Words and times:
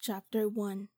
Chapter 0.00 0.48
1 0.48 0.88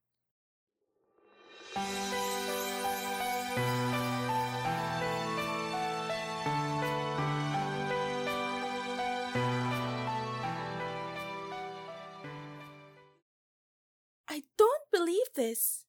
I 14.30 14.46
don't 14.54 14.86
believe 14.94 15.34
this! 15.34 15.82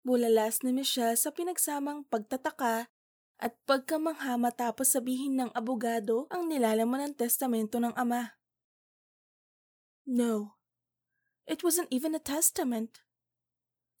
Bulalas 0.00 0.64
ni 0.64 0.72
Michelle 0.72 1.20
sa 1.20 1.36
pinagsamang 1.36 2.08
pagtataka 2.08 2.88
at 3.36 3.52
pagkamangha 3.68 4.40
matapos 4.40 4.88
sabihin 4.88 5.36
ng 5.36 5.52
abogado 5.52 6.32
ang 6.32 6.48
nilalaman 6.48 7.12
ng 7.12 7.14
testamento 7.20 7.76
ng 7.76 7.92
ama. 7.92 8.40
No, 10.08 10.53
it 11.44 11.60
wasn't 11.60 11.88
even 11.92 12.16
a 12.16 12.22
testament, 12.22 13.04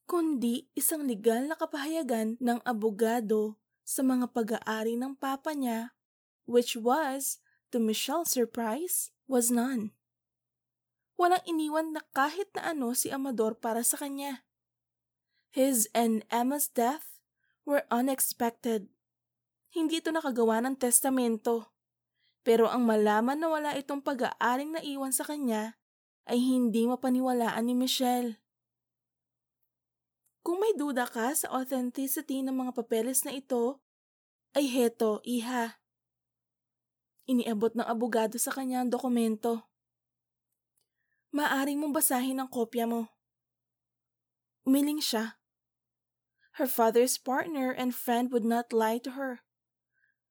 kundi 0.08 0.68
isang 0.76 1.04
legal 1.04 1.44
na 1.44 1.56
kapahayagan 1.56 2.40
ng 2.40 2.58
abogado 2.64 3.56
sa 3.84 4.00
mga 4.00 4.32
pag-aari 4.32 4.96
ng 4.96 5.16
papa 5.16 5.52
niya, 5.52 5.92
which 6.48 6.76
was, 6.76 7.40
to 7.68 7.76
Michelle's 7.76 8.32
surprise, 8.32 9.12
was 9.28 9.52
none. 9.52 9.92
Walang 11.20 11.44
iniwan 11.44 11.92
na 11.94 12.02
kahit 12.16 12.48
na 12.56 12.74
ano 12.74 12.96
si 12.96 13.12
Amador 13.12 13.60
para 13.60 13.84
sa 13.84 14.00
kanya. 14.00 14.42
His 15.54 15.86
and 15.94 16.26
Emma's 16.32 16.66
death 16.66 17.22
were 17.62 17.86
unexpected. 17.92 18.90
Hindi 19.70 20.02
ito 20.02 20.10
nakagawa 20.10 20.58
ng 20.66 20.74
testamento. 20.74 21.70
Pero 22.42 22.66
ang 22.66 22.82
malaman 22.82 23.38
na 23.38 23.48
wala 23.48 23.70
itong 23.78 24.02
pag-aaring 24.02 24.74
naiwan 24.74 25.14
sa 25.14 25.22
kanya 25.22 25.78
ay 26.24 26.40
hindi 26.40 26.88
mapaniwalaan 26.88 27.64
ni 27.68 27.74
Michelle. 27.76 28.40
Kung 30.44 30.60
may 30.60 30.76
duda 30.76 31.08
ka 31.08 31.32
sa 31.32 31.48
authenticity 31.56 32.44
ng 32.44 32.52
mga 32.52 32.76
papeles 32.76 33.24
na 33.24 33.32
ito, 33.32 33.80
ay 34.52 34.68
heto, 34.68 35.24
iha. 35.24 35.80
Iniabot 37.24 37.72
ng 37.72 37.84
abogado 37.88 38.36
sa 38.36 38.52
kanya 38.52 38.84
ang 38.84 38.92
dokumento. 38.92 39.64
Maaring 41.32 41.80
mong 41.80 41.96
basahin 41.96 42.38
ang 42.38 42.48
kopya 42.52 42.84
mo. 42.84 43.08
Umiling 44.68 45.00
siya. 45.00 45.40
Her 46.60 46.68
father's 46.68 47.16
partner 47.16 47.72
and 47.72 47.96
friend 47.96 48.30
would 48.30 48.46
not 48.46 48.70
lie 48.70 49.00
to 49.02 49.16
her. 49.16 49.42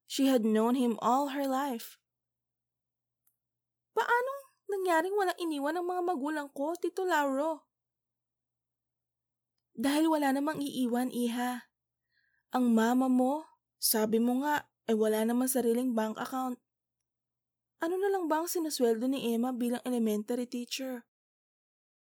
She 0.07 0.29
had 0.29 0.45
known 0.45 0.77
him 0.77 0.95
all 1.01 1.33
her 1.33 1.49
life. 1.49 1.97
Paanong 3.97 4.42
nangyaring 4.73 5.13
walang 5.13 5.37
iniwan 5.37 5.77
ng 5.77 5.85
mga 5.85 6.01
magulang 6.01 6.49
ko, 6.49 6.73
Tito 6.73 7.05
Lauro? 7.05 7.69
Dahil 9.77 10.09
wala 10.09 10.33
namang 10.33 10.57
iiwan, 10.57 11.13
iha. 11.13 11.69
Ang 12.49 12.73
mama 12.73 13.05
mo, 13.05 13.45
sabi 13.77 14.17
mo 14.17 14.41
nga, 14.41 14.65
ay 14.89 14.97
wala 14.97 15.21
namang 15.25 15.49
sariling 15.49 15.93
bank 15.93 16.17
account. 16.17 16.57
Ano 17.83 17.99
na 17.99 18.09
lang 18.09 18.31
ba 18.31 18.41
ang 18.41 18.49
sinusweldo 18.49 19.05
ni 19.11 19.35
Emma 19.35 19.51
bilang 19.51 19.83
elementary 19.83 20.47
teacher? 20.47 21.03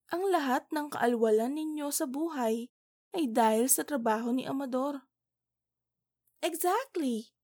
Ang 0.09 0.31
lahat 0.31 0.65
ng 0.71 0.89
kaalwalan 0.89 1.53
ninyo 1.53 1.91
sa 1.91 2.07
buhay 2.07 2.71
ay 3.11 3.23
dahil 3.27 3.67
sa 3.67 3.83
trabaho 3.83 4.31
ni 4.31 4.47
Amador. 4.47 5.03
Exactly. 6.39 7.35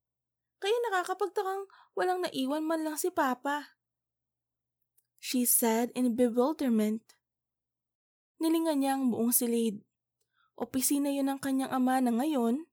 Kaya 0.63 0.73
nakakapagtakang 0.87 1.67
walang 1.91 2.23
naiwan 2.23 2.63
man 2.63 2.87
lang 2.87 2.95
si 2.95 3.11
Papa. 3.11 3.75
She 5.23 5.47
said 5.47 5.95
in 5.95 6.19
bewilderment. 6.19 7.15
Nilingan 8.43 8.83
niya 8.83 8.99
ang 8.99 9.07
buong 9.07 9.31
silid. 9.31 9.79
Opisina 10.59 11.07
yun 11.07 11.31
ng 11.31 11.39
kanyang 11.39 11.71
ama 11.71 12.03
na 12.03 12.11
ngayon 12.11 12.67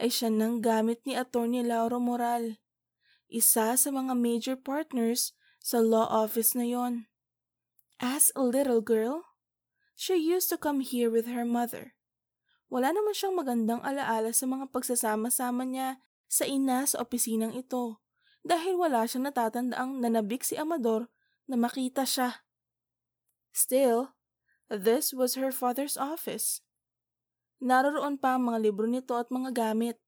ay 0.00 0.08
siya 0.08 0.32
nang 0.32 0.64
gamit 0.64 1.04
ni 1.04 1.12
Attorney 1.12 1.60
Lauro 1.60 2.00
Moral, 2.00 2.56
isa 3.28 3.76
sa 3.76 3.88
mga 3.92 4.16
major 4.16 4.56
partners 4.56 5.36
sa 5.60 5.84
law 5.84 6.08
office 6.08 6.56
na 6.56 6.64
yon. 6.64 7.04
As 8.00 8.32
a 8.32 8.40
little 8.40 8.80
girl, 8.80 9.36
she 9.92 10.16
used 10.16 10.48
to 10.48 10.56
come 10.56 10.80
here 10.80 11.12
with 11.12 11.28
her 11.28 11.44
mother. 11.44 11.92
Wala 12.72 12.96
naman 12.96 13.12
siyang 13.12 13.36
magandang 13.36 13.84
alaala 13.84 14.32
sa 14.32 14.48
mga 14.48 14.72
pagsasama-sama 14.72 15.68
niya 15.68 16.00
sa 16.32 16.48
ina 16.48 16.88
sa 16.88 17.04
opisinang 17.04 17.52
ito 17.52 18.00
dahil 18.40 18.80
wala 18.80 19.04
siyang 19.04 19.28
natatandaang 19.28 20.00
nanabik 20.00 20.40
si 20.40 20.56
Amador 20.56 21.12
na 21.50 21.58
makita 21.58 22.06
siya. 22.06 22.46
Still, 23.50 24.14
this 24.70 25.10
was 25.10 25.34
her 25.34 25.50
father's 25.50 25.98
office. 25.98 26.62
Naroon 27.58 28.22
pa 28.22 28.38
ang 28.38 28.46
mga 28.46 28.70
libro 28.70 28.86
nito 28.86 29.18
at 29.18 29.26
mga 29.34 29.50
gamit. 29.50 29.98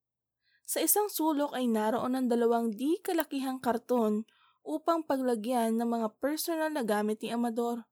Sa 0.62 0.78
isang 0.78 1.10
sulok 1.10 1.50
ay 1.58 1.66
naroon 1.66 2.14
ang 2.14 2.30
dalawang 2.30 2.70
di 2.70 3.02
kalakihang 3.02 3.58
karton 3.58 4.22
upang 4.62 5.02
paglagyan 5.02 5.74
ng 5.74 5.88
mga 5.90 6.08
personal 6.22 6.70
na 6.70 6.86
gamit 6.86 7.18
ni 7.18 7.34
Amador. 7.34 7.84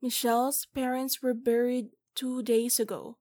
Michelle's 0.00 0.64
parents 0.72 1.20
were 1.20 1.36
buried 1.36 1.92
two 2.16 2.40
days 2.40 2.80
ago. 2.80 3.20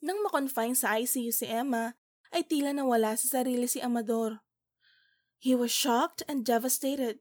Nang 0.00 0.24
makonfine 0.24 0.76
sa 0.76 0.96
ICU 0.96 1.30
si 1.30 1.44
Emma, 1.44 1.94
ay 2.32 2.42
tila 2.48 2.72
nawala 2.72 3.14
sa 3.14 3.40
sarili 3.40 3.68
si 3.68 3.78
Amador. 3.84 4.40
He 5.36 5.52
was 5.54 5.70
shocked 5.70 6.24
and 6.26 6.42
devastated. 6.42 7.20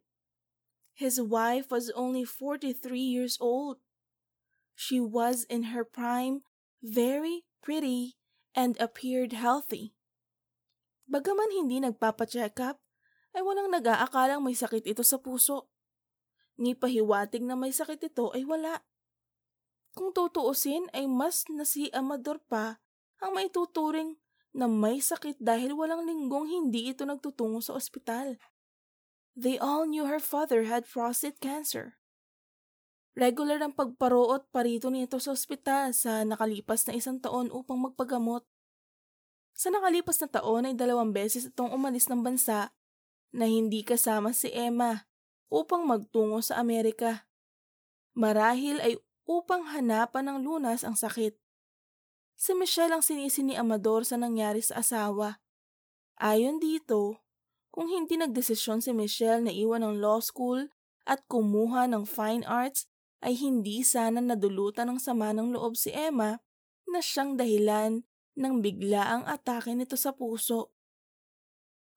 His 0.95 1.19
wife 1.19 1.75
was 1.75 1.91
only 1.91 2.23
43 2.23 2.71
years 2.95 3.35
old. 3.43 3.83
She 4.79 5.03
was 5.03 5.43
in 5.51 5.75
her 5.75 5.83
prime, 5.83 6.47
very 6.79 7.43
pretty, 7.59 8.15
and 8.55 8.79
appeared 8.79 9.35
healthy. 9.35 9.91
Bagaman 11.11 11.51
hindi 11.51 11.83
nagpapacheck 11.83 12.55
up, 12.63 12.79
ay 13.35 13.43
walang 13.43 13.67
nag-aakalang 13.75 14.39
may 14.39 14.55
sakit 14.55 14.87
ito 14.87 15.03
sa 15.03 15.19
puso. 15.19 15.67
Ni 16.55 16.71
pahiwatig 16.71 17.43
na 17.43 17.59
may 17.59 17.75
sakit 17.75 17.99
ito 17.99 18.31
ay 18.31 18.47
wala. 18.47 18.79
Kung 19.91 20.15
tutuusin 20.15 20.87
ay 20.95 21.11
mas 21.11 21.43
na 21.51 21.67
si 21.67 21.91
Amador 21.91 22.39
pa 22.47 22.79
ang 23.19 23.35
maituturing 23.35 24.15
na 24.55 24.71
may 24.71 25.03
sakit 25.03 25.35
dahil 25.43 25.75
walang 25.75 26.07
linggong 26.07 26.47
hindi 26.47 26.95
ito 26.95 27.03
nagtutungo 27.03 27.59
sa 27.59 27.75
ospital. 27.75 28.39
They 29.35 29.59
all 29.59 29.83
knew 29.83 30.07
her 30.07 30.23
father 30.23 30.63
had 30.63 30.87
prostate 30.87 31.43
cancer. 31.43 31.99
Regular 33.15 33.59
ang 33.59 33.75
pagparoot 33.75 34.47
parito 34.51 34.87
nito 34.87 35.19
sa 35.19 35.35
ospital 35.35 35.91
sa 35.91 36.23
nakalipas 36.23 36.87
na 36.87 36.95
isang 36.95 37.19
taon 37.19 37.51
upang 37.51 37.79
magpagamot. 37.79 38.47
Sa 39.55 39.71
nakalipas 39.71 40.19
na 40.19 40.27
taon 40.27 40.67
ay 40.67 40.75
dalawang 40.75 41.15
beses 41.15 41.47
itong 41.47 41.71
umalis 41.71 42.11
ng 42.11 42.19
bansa 42.19 42.75
na 43.31 43.47
hindi 43.47 43.83
kasama 43.87 44.35
si 44.35 44.51
Emma 44.51 45.07
upang 45.47 45.87
magtungo 45.87 46.43
sa 46.43 46.59
Amerika. 46.59 47.27
Marahil 48.15 48.79
ay 48.83 48.99
upang 49.27 49.67
hanapan 49.71 50.31
ng 50.31 50.37
lunas 50.43 50.83
ang 50.83 50.95
sakit. 50.95 51.35
Si 52.35 52.51
Michelle 52.51 52.91
ang 52.91 53.03
sinisi 53.03 53.43
ni 53.43 53.55
Amador 53.55 54.03
sa 54.03 54.19
nangyari 54.19 54.59
sa 54.59 54.83
asawa. 54.83 55.39
Ayon 56.19 56.59
dito, 56.59 57.24
kung 57.75 57.91
hindi 57.91 58.15
nagdesisyon 58.15 58.79
si 58.79 58.95
Michelle 58.95 59.43
na 59.43 59.51
iwan 59.51 59.83
ang 59.83 59.99
law 59.99 60.23
school 60.23 60.71
at 61.03 61.27
kumuha 61.27 61.91
ng 61.91 62.07
fine 62.07 62.47
arts, 62.47 62.87
ay 63.19 63.35
hindi 63.35 63.83
sana 63.83 64.23
nadulutan 64.23 64.87
ng 64.95 64.99
sama 65.03 65.35
ng 65.35 65.51
loob 65.51 65.75
si 65.75 65.91
Emma 65.91 66.39
na 66.87 67.03
siyang 67.03 67.35
dahilan 67.35 68.07
ng 68.39 68.53
biglaang 68.63 69.27
atake 69.27 69.75
nito 69.75 69.99
sa 69.99 70.15
puso. 70.15 70.71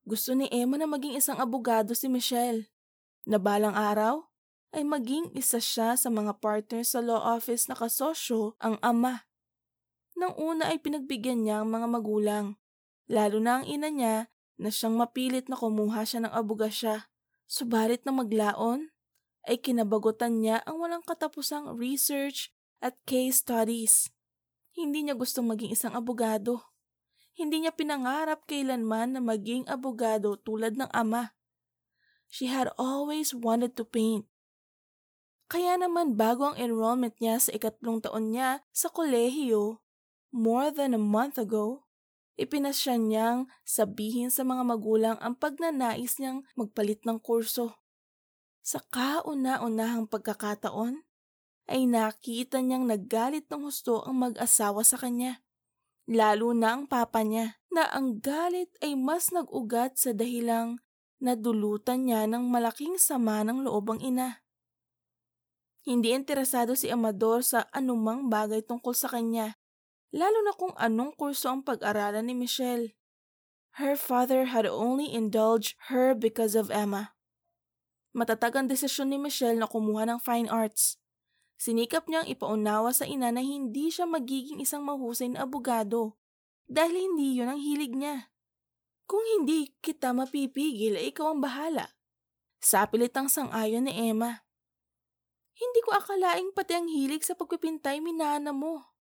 Gusto 0.02 0.34
ni 0.34 0.50
Emma 0.50 0.74
na 0.74 0.90
maging 0.90 1.14
isang 1.14 1.38
abogado 1.38 1.94
si 1.94 2.10
Michelle. 2.10 2.66
Na 3.22 3.38
balang 3.38 3.78
araw, 3.78 4.26
ay 4.74 4.82
maging 4.82 5.30
isa 5.38 5.62
siya 5.62 5.94
sa 5.94 6.10
mga 6.10 6.42
partners 6.42 6.90
sa 6.90 6.98
law 6.98 7.38
office 7.38 7.70
na 7.70 7.78
kasosyo 7.78 8.58
ang 8.58 8.82
ama. 8.82 9.30
Nang 10.18 10.34
una 10.34 10.74
ay 10.74 10.82
pinagbigyan 10.82 11.46
niya 11.46 11.62
ang 11.62 11.70
mga 11.70 11.86
magulang, 11.86 12.58
lalo 13.06 13.38
na 13.38 13.62
ang 13.62 13.64
ina 13.68 13.94
niya 13.94 14.26
na 14.58 14.68
siyang 14.68 14.98
mapilit 14.98 15.46
na 15.46 15.54
kumuha 15.54 16.02
siya 16.02 16.26
ng 16.26 16.32
abogasya. 16.34 17.06
Subalit 17.48 18.04
na 18.04 18.12
maglaon, 18.12 18.92
ay 19.48 19.56
kinabagutan 19.62 20.44
niya 20.44 20.60
ang 20.68 20.84
walang 20.84 21.00
katapusang 21.00 21.72
research 21.78 22.52
at 22.84 22.98
case 23.08 23.40
studies. 23.40 24.12
Hindi 24.76 25.08
niya 25.08 25.16
gustong 25.16 25.48
maging 25.48 25.72
isang 25.72 25.96
abogado. 25.96 26.68
Hindi 27.32 27.64
niya 27.64 27.72
pinangarap 27.72 28.44
kailanman 28.44 29.16
na 29.16 29.20
maging 29.24 29.64
abogado 29.64 30.36
tulad 30.36 30.76
ng 30.76 30.90
ama. 30.92 31.32
She 32.28 32.52
had 32.52 32.68
always 32.76 33.32
wanted 33.32 33.72
to 33.80 33.88
paint 33.88 34.28
kaya 35.48 35.80
naman 35.80 36.12
bago 36.12 36.52
ang 36.52 36.60
enrollment 36.60 37.16
niya 37.24 37.40
sa 37.40 37.50
ikatlong 37.56 38.04
taon 38.04 38.36
niya 38.36 38.60
sa 38.68 38.92
kolehiyo, 38.92 39.80
more 40.28 40.68
than 40.68 40.92
a 40.92 41.00
month 41.00 41.40
ago, 41.40 41.87
ipinasya 42.38 42.96
niyang 42.96 43.50
sabihin 43.66 44.30
sa 44.30 44.46
mga 44.46 44.62
magulang 44.62 45.16
ang 45.18 45.34
pagnanais 45.34 46.16
niyang 46.22 46.46
magpalit 46.54 47.02
ng 47.02 47.18
kurso. 47.18 47.82
Sa 48.62 48.78
kauna-unahang 48.78 50.06
pagkakataon, 50.06 51.02
ay 51.68 51.84
nakita 51.84 52.64
niyang 52.64 52.88
naggalit 52.88 53.44
ng 53.52 53.68
husto 53.68 54.00
ang 54.06 54.24
mag-asawa 54.24 54.80
sa 54.86 54.96
kanya. 54.96 55.44
Lalo 56.08 56.56
na 56.56 56.72
ang 56.72 56.88
papa 56.88 57.20
niya, 57.20 57.60
na 57.68 57.84
ang 57.92 58.16
galit 58.24 58.72
ay 58.80 58.96
mas 58.96 59.28
nag-ugat 59.28 60.00
sa 60.00 60.16
dahilang 60.16 60.80
nadulutan 61.20 62.08
niya 62.08 62.24
ng 62.24 62.48
malaking 62.48 62.96
sama 62.96 63.44
ng 63.44 63.66
loob 63.66 63.92
ang 63.92 64.00
ina. 64.00 64.40
Hindi 65.84 66.16
interesado 66.16 66.72
si 66.72 66.88
Amador 66.88 67.44
sa 67.44 67.68
anumang 67.74 68.32
bagay 68.32 68.64
tungkol 68.64 68.96
sa 68.96 69.12
kanya, 69.12 69.57
lalo 70.14 70.38
na 70.44 70.52
kung 70.56 70.72
anong 70.80 71.12
kurso 71.16 71.52
ang 71.52 71.60
pag-aralan 71.60 72.24
ni 72.24 72.34
Michelle. 72.34 72.96
Her 73.76 73.94
father 73.94 74.50
had 74.50 74.66
only 74.66 75.06
indulged 75.06 75.78
her 75.92 76.16
because 76.16 76.58
of 76.58 76.72
Emma. 76.72 77.14
Matatag 78.16 78.56
ang 78.58 78.66
desisyon 78.66 79.12
ni 79.12 79.18
Michelle 79.20 79.60
na 79.60 79.68
kumuha 79.68 80.08
ng 80.08 80.18
fine 80.18 80.50
arts. 80.50 80.98
Sinikap 81.58 82.06
niyang 82.06 82.26
ipaunawa 82.26 82.90
sa 82.94 83.06
ina 83.06 83.30
na 83.30 83.42
hindi 83.42 83.90
siya 83.90 84.06
magiging 84.06 84.62
isang 84.62 84.82
mahusay 84.86 85.30
na 85.30 85.46
abogado 85.46 86.18
dahil 86.66 86.94
hindi 86.94 87.38
yun 87.38 87.50
ang 87.50 87.60
hilig 87.60 87.94
niya. 87.94 88.30
Kung 89.08 89.24
hindi 89.24 89.72
kita 89.80 90.12
mapipigil 90.12 90.98
ay 90.98 91.14
ikaw 91.14 91.32
ang 91.32 91.40
bahala. 91.40 91.96
Sapilit 92.58 93.14
ang 93.14 93.30
sang-ayon 93.30 93.86
ni 93.86 93.94
Emma. 93.94 94.44
Hindi 95.58 95.80
ko 95.82 95.94
akalaing 95.94 96.54
pati 96.54 96.74
ang 96.74 96.86
hilig 96.86 97.26
sa 97.26 97.34
pagpipintay 97.34 97.98
minana 98.02 98.50
mo. 98.54 98.97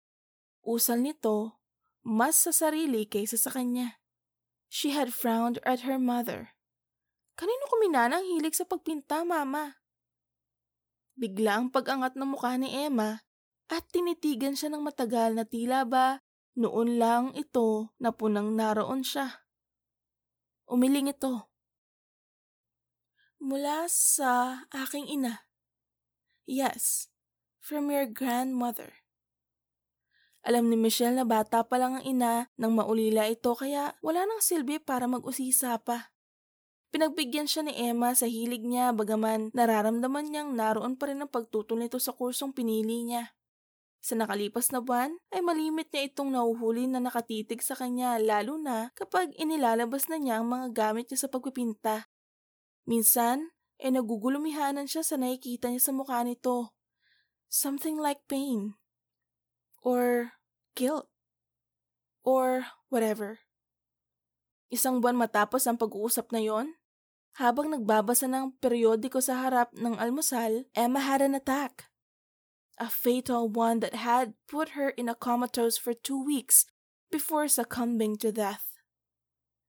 Usal 0.66 1.06
nito, 1.06 1.62
mas 2.02 2.42
sa 2.42 2.50
sarili 2.50 3.06
kaysa 3.06 3.38
sa 3.38 3.54
kanya. 3.54 4.02
She 4.66 4.98
had 4.98 5.14
frowned 5.14 5.62
at 5.62 5.86
her 5.86 6.02
mother. 6.02 6.58
Kanino 7.38 7.70
ko 7.70 7.78
minana 7.78 8.18
ang 8.18 8.26
hilig 8.26 8.58
sa 8.58 8.66
pagpinta, 8.66 9.22
mama? 9.22 9.78
Bigla 11.14 11.62
ang 11.62 11.68
pag-angat 11.70 12.18
ng 12.18 12.34
mukha 12.34 12.58
ni 12.58 12.74
Emma 12.74 13.22
at 13.70 13.86
tinitigan 13.94 14.58
siya 14.58 14.74
ng 14.74 14.82
matagal 14.82 15.38
na 15.38 15.46
tila 15.46 15.86
ba 15.86 16.26
noon 16.58 16.98
lang 16.98 17.30
ito 17.38 17.94
na 18.02 18.10
punang 18.10 18.58
naroon 18.58 19.06
siya. 19.06 19.46
Umiling 20.66 21.14
ito. 21.14 21.46
Mula 23.38 23.86
sa 23.86 24.66
aking 24.74 25.06
ina. 25.06 25.46
Yes, 26.50 27.14
from 27.62 27.94
your 27.94 28.10
grandmother. 28.10 29.05
Alam 30.46 30.70
ni 30.70 30.78
Michelle 30.78 31.18
na 31.18 31.26
bata 31.26 31.66
pa 31.66 31.82
lang 31.82 31.98
ang 31.98 32.06
ina 32.06 32.54
nang 32.54 32.78
maulila 32.78 33.26
ito 33.26 33.58
kaya 33.58 33.98
wala 34.06 34.30
nang 34.30 34.46
silbi 34.46 34.78
para 34.78 35.10
mag-usisa 35.10 35.74
pa. 35.82 36.14
Pinagbigyan 36.94 37.50
siya 37.50 37.66
ni 37.66 37.74
Emma 37.74 38.14
sa 38.14 38.30
hilig 38.30 38.62
niya 38.62 38.94
bagaman 38.94 39.50
nararamdaman 39.58 40.30
niyang 40.30 40.54
naroon 40.54 41.02
pa 41.02 41.10
rin 41.10 41.26
ang 41.26 41.34
pagtutol 41.34 41.82
nito 41.82 41.98
sa 41.98 42.14
kursong 42.14 42.54
pinili 42.54 43.10
niya. 43.10 43.34
Sa 44.06 44.14
nakalipas 44.14 44.70
na 44.70 44.86
buwan 44.86 45.18
ay 45.34 45.42
malimit 45.42 45.90
niya 45.90 46.14
itong 46.14 46.30
nauhuli 46.30 46.86
na 46.86 47.02
nakatitig 47.02 47.66
sa 47.66 47.74
kanya 47.74 48.22
lalo 48.22 48.62
na 48.62 48.94
kapag 48.94 49.34
inilalabas 49.42 50.06
na 50.14 50.22
niya 50.22 50.38
ang 50.38 50.46
mga 50.46 50.78
gamit 50.78 51.10
niya 51.10 51.26
sa 51.26 51.30
pagpipinta. 51.34 52.06
Minsan 52.86 53.50
ay 53.82 53.98
nagugulumihanan 53.98 54.86
siya 54.86 55.02
sa 55.02 55.18
nakikita 55.18 55.74
niya 55.74 55.82
sa 55.82 55.92
mukha 55.92 56.22
nito. 56.22 56.78
Something 57.50 57.98
like 57.98 58.22
pain. 58.30 58.78
Or 59.86 60.34
guilt. 60.74 61.06
Or 62.26 62.66
whatever. 62.90 63.46
Isang 64.74 64.98
buwan 64.98 65.22
matapos 65.22 65.70
ang 65.70 65.78
pag-uusap 65.78 66.34
na 66.34 66.42
yon, 66.42 66.74
habang 67.38 67.70
nagbabasa 67.70 68.26
ng 68.26 68.58
periodiko 68.58 69.22
sa 69.22 69.46
harap 69.46 69.70
ng 69.78 70.02
almusal, 70.02 70.66
Emma 70.74 71.06
had 71.06 71.22
an 71.22 71.38
attack. 71.38 71.94
A 72.82 72.90
fatal 72.90 73.46
one 73.46 73.80
that 73.86 73.94
had 73.94 74.34
put 74.50 74.74
her 74.74 74.90
in 74.98 75.06
a 75.06 75.16
comatose 75.16 75.78
for 75.78 75.94
two 75.94 76.18
weeks 76.18 76.66
before 77.14 77.46
succumbing 77.46 78.18
to 78.18 78.34
death. 78.34 78.82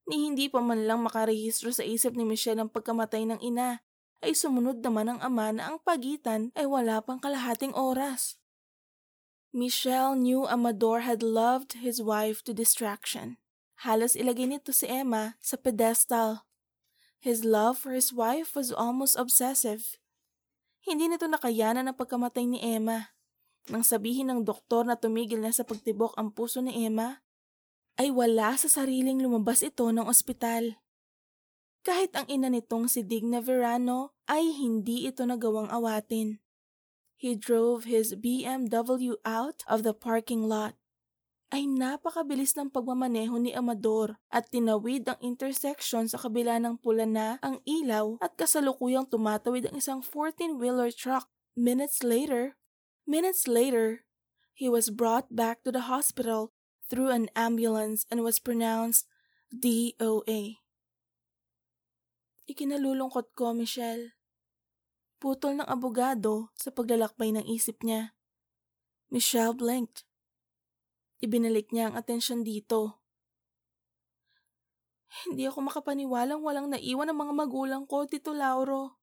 Ni 0.08 0.30
hindi 0.30 0.48
pa 0.48 0.64
man 0.64 0.88
lang 0.88 1.04
makarehistro 1.04 1.74
sa 1.74 1.84
isip 1.84 2.16
ni 2.16 2.24
Michelle 2.24 2.62
ang 2.62 2.72
pagkamatay 2.72 3.28
ng 3.28 3.40
ina, 3.44 3.84
ay 4.24 4.32
sumunod 4.32 4.80
naman 4.80 5.12
ang 5.12 5.20
ama 5.20 5.52
na 5.52 5.68
ang 5.68 5.78
pagitan 5.82 6.54
ay 6.56 6.64
wala 6.64 7.04
pang 7.04 7.20
kalahating 7.20 7.74
oras. 7.76 8.40
Michelle 9.56 10.12
knew 10.12 10.44
Amador 10.44 11.08
had 11.08 11.24
loved 11.24 11.80
his 11.80 11.96
wife 11.96 12.44
to 12.44 12.52
distraction. 12.52 13.40
Halos 13.88 14.12
ilagay 14.12 14.44
nito 14.44 14.68
si 14.68 14.84
Emma 14.84 15.40
sa 15.40 15.56
pedestal 15.56 16.44
His 17.24 17.40
love 17.40 17.80
for 17.80 17.96
his 17.96 18.12
wife 18.12 18.52
was 18.52 18.68
almost 18.68 19.16
obsessive. 19.16 19.96
Hindi 20.84 21.08
nito 21.08 21.24
nakayanan 21.24 21.88
ang 21.88 21.96
pagkamatay 21.96 22.44
ni 22.44 22.60
Emma. 22.60 23.16
Nang 23.72 23.80
sabihin 23.80 24.28
ng 24.28 24.44
doktor 24.44 24.84
na 24.84 24.92
tumigil 24.92 25.40
na 25.40 25.56
sa 25.56 25.64
pagtibok 25.64 26.12
ang 26.20 26.36
puso 26.36 26.60
ni 26.60 26.84
Emma, 26.84 27.24
ay 27.96 28.12
wala 28.12 28.60
sa 28.60 28.68
sariling 28.68 29.24
lumabas 29.24 29.64
ito 29.64 29.88
ng 29.88 30.04
ospital. 30.04 30.76
Kahit 31.80 32.12
ang 32.12 32.28
ina 32.28 32.52
nitong 32.52 32.92
si 32.92 33.00
Digna 33.08 33.40
Verano 33.40 34.12
ay 34.28 34.52
hindi 34.52 35.08
ito 35.08 35.24
nagawang 35.24 35.72
awatin. 35.72 36.44
He 37.16 37.32
drove 37.32 37.88
his 37.88 38.12
BMW 38.12 39.16
out 39.24 39.64
of 39.64 39.82
the 39.82 39.96
parking 39.96 40.44
lot 40.44 40.76
ay 41.54 41.64
napakabilis 41.64 42.58
ng 42.58 42.74
pagmamaneho 42.74 43.38
ni 43.38 43.54
Amador 43.54 44.18
at 44.28 44.50
tinawid 44.50 45.06
ang 45.06 45.18
intersection 45.22 46.10
sa 46.10 46.18
kabila 46.18 46.58
ng 46.58 46.76
pula 46.82 47.06
na 47.06 47.38
ang 47.40 47.62
ilaw 47.62 48.18
at 48.18 48.34
kasalukuyang 48.34 49.06
tumatawid 49.06 49.70
ang 49.70 49.78
isang 49.78 50.00
14-wheeler 50.02 50.90
truck. 50.90 51.30
Minutes 51.56 52.02
later, 52.02 52.58
minutes 53.06 53.46
later, 53.48 54.04
he 54.52 54.68
was 54.68 54.92
brought 54.92 55.32
back 55.32 55.62
to 55.62 55.70
the 55.70 55.88
hospital 55.88 56.52
through 56.90 57.14
an 57.14 57.30
ambulance 57.32 58.04
and 58.10 58.20
was 58.26 58.42
pronounced 58.42 59.08
DOA. 59.48 60.60
Ikinalulungkot 62.46 63.32
ko, 63.32 63.54
Michelle. 63.54 64.12
Putol 65.16 65.56
ng 65.56 65.68
abogado 65.68 66.52
sa 66.52 66.68
paglalakbay 66.68 67.32
ng 67.32 67.44
isip 67.48 67.80
niya. 67.80 68.12
Michelle 69.08 69.56
blinked. 69.56 70.04
Ibinalik 71.24 71.72
niya 71.72 71.88
ang 71.88 71.96
atensyon 71.96 72.44
dito. 72.44 73.00
Hindi 75.24 75.48
ako 75.48 75.72
makapaniwalang 75.72 76.44
walang 76.44 76.68
naiwan 76.68 77.08
ang 77.08 77.18
mga 77.24 77.32
magulang 77.32 77.84
ko, 77.88 78.04
Tito 78.04 78.36
Lauro. 78.36 79.00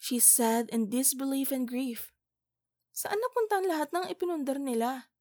She 0.00 0.16
said 0.16 0.72
in 0.72 0.88
disbelief 0.88 1.52
and 1.52 1.68
grief. 1.68 2.16
Saan 2.96 3.20
napunta 3.20 3.60
ang 3.60 3.68
lahat 3.68 3.92
ng 3.92 4.08
ipinundar 4.08 4.56
nila? 4.56 5.12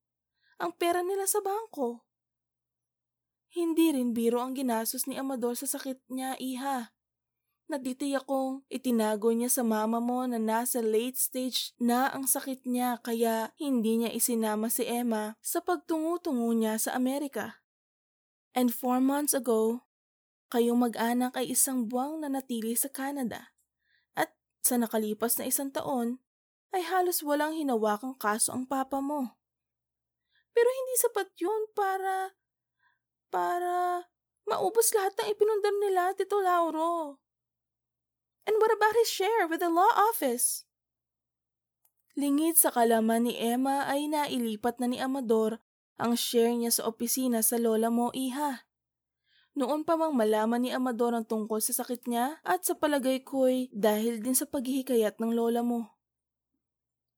Ang 0.64 0.72
pera 0.80 1.04
nila 1.04 1.28
sa 1.28 1.44
bangko. 1.44 2.08
Hindi 3.52 3.92
rin 3.92 4.16
biro 4.16 4.40
ang 4.40 4.56
ginastos 4.56 5.04
ni 5.10 5.20
Amador 5.20 5.60
sa 5.60 5.68
sakit 5.68 6.08
niya, 6.08 6.40
iha. 6.40 6.96
Naditiyak 7.70 8.26
kong 8.26 8.66
itinago 8.66 9.30
niya 9.30 9.54
sa 9.54 9.62
mama 9.62 10.02
mo 10.02 10.26
na 10.26 10.42
nasa 10.42 10.82
late 10.82 11.22
stage 11.22 11.78
na 11.78 12.10
ang 12.10 12.26
sakit 12.26 12.66
niya 12.66 12.98
kaya 12.98 13.54
hindi 13.62 14.02
niya 14.02 14.10
isinama 14.10 14.74
si 14.74 14.90
Emma 14.90 15.38
sa 15.38 15.62
pagtungo-tungo 15.62 16.50
niya 16.58 16.82
sa 16.82 16.98
Amerika. 16.98 17.62
And 18.58 18.74
four 18.74 18.98
months 18.98 19.38
ago, 19.38 19.86
kayong 20.50 20.82
mag-anak 20.82 21.38
ay 21.38 21.54
isang 21.54 21.86
buwang 21.86 22.26
na 22.26 22.34
natili 22.34 22.74
sa 22.74 22.90
Canada. 22.90 23.54
At 24.18 24.34
sa 24.66 24.82
nakalipas 24.82 25.38
na 25.38 25.46
isang 25.46 25.70
taon, 25.70 26.18
ay 26.74 26.82
halos 26.90 27.22
walang 27.22 27.54
hinawakang 27.54 28.18
kaso 28.18 28.50
ang 28.50 28.66
papa 28.66 28.98
mo. 28.98 29.38
Pero 30.58 30.66
hindi 30.74 30.96
sapat 30.98 31.30
yun 31.38 31.70
para, 31.78 32.34
para 33.30 34.10
maubos 34.50 34.90
lahat 34.98 35.14
ng 35.22 35.38
ipinundar 35.38 35.76
nila, 35.78 36.18
Tito 36.18 36.42
Lauro. 36.42 37.22
And 38.50 38.58
what 38.58 38.74
about 38.74 38.98
his 38.98 39.06
share 39.06 39.46
with 39.46 39.62
the 39.62 39.70
law 39.70 39.94
office? 40.10 40.66
Lingid 42.18 42.58
sa 42.58 42.74
kalaman 42.74 43.30
ni 43.30 43.38
Emma 43.38 43.86
ay 43.86 44.10
nailipat 44.10 44.82
na 44.82 44.90
ni 44.90 44.98
Amador 44.98 45.62
ang 46.02 46.18
share 46.18 46.58
niya 46.58 46.74
sa 46.74 46.90
opisina 46.90 47.46
sa 47.46 47.62
lola 47.62 47.94
mo, 47.94 48.10
iha. 48.10 48.66
Noon 49.54 49.86
pa 49.86 49.94
mang 49.94 50.18
malaman 50.18 50.66
ni 50.66 50.74
Amador 50.74 51.14
ang 51.14 51.30
tungkol 51.30 51.62
sa 51.62 51.78
sakit 51.78 52.10
niya 52.10 52.42
at 52.42 52.66
sa 52.66 52.74
palagay 52.74 53.22
ko'y 53.22 53.70
dahil 53.70 54.18
din 54.18 54.34
sa 54.34 54.50
paghihikayat 54.50 55.22
ng 55.22 55.30
lola 55.30 55.62
mo. 55.62 55.94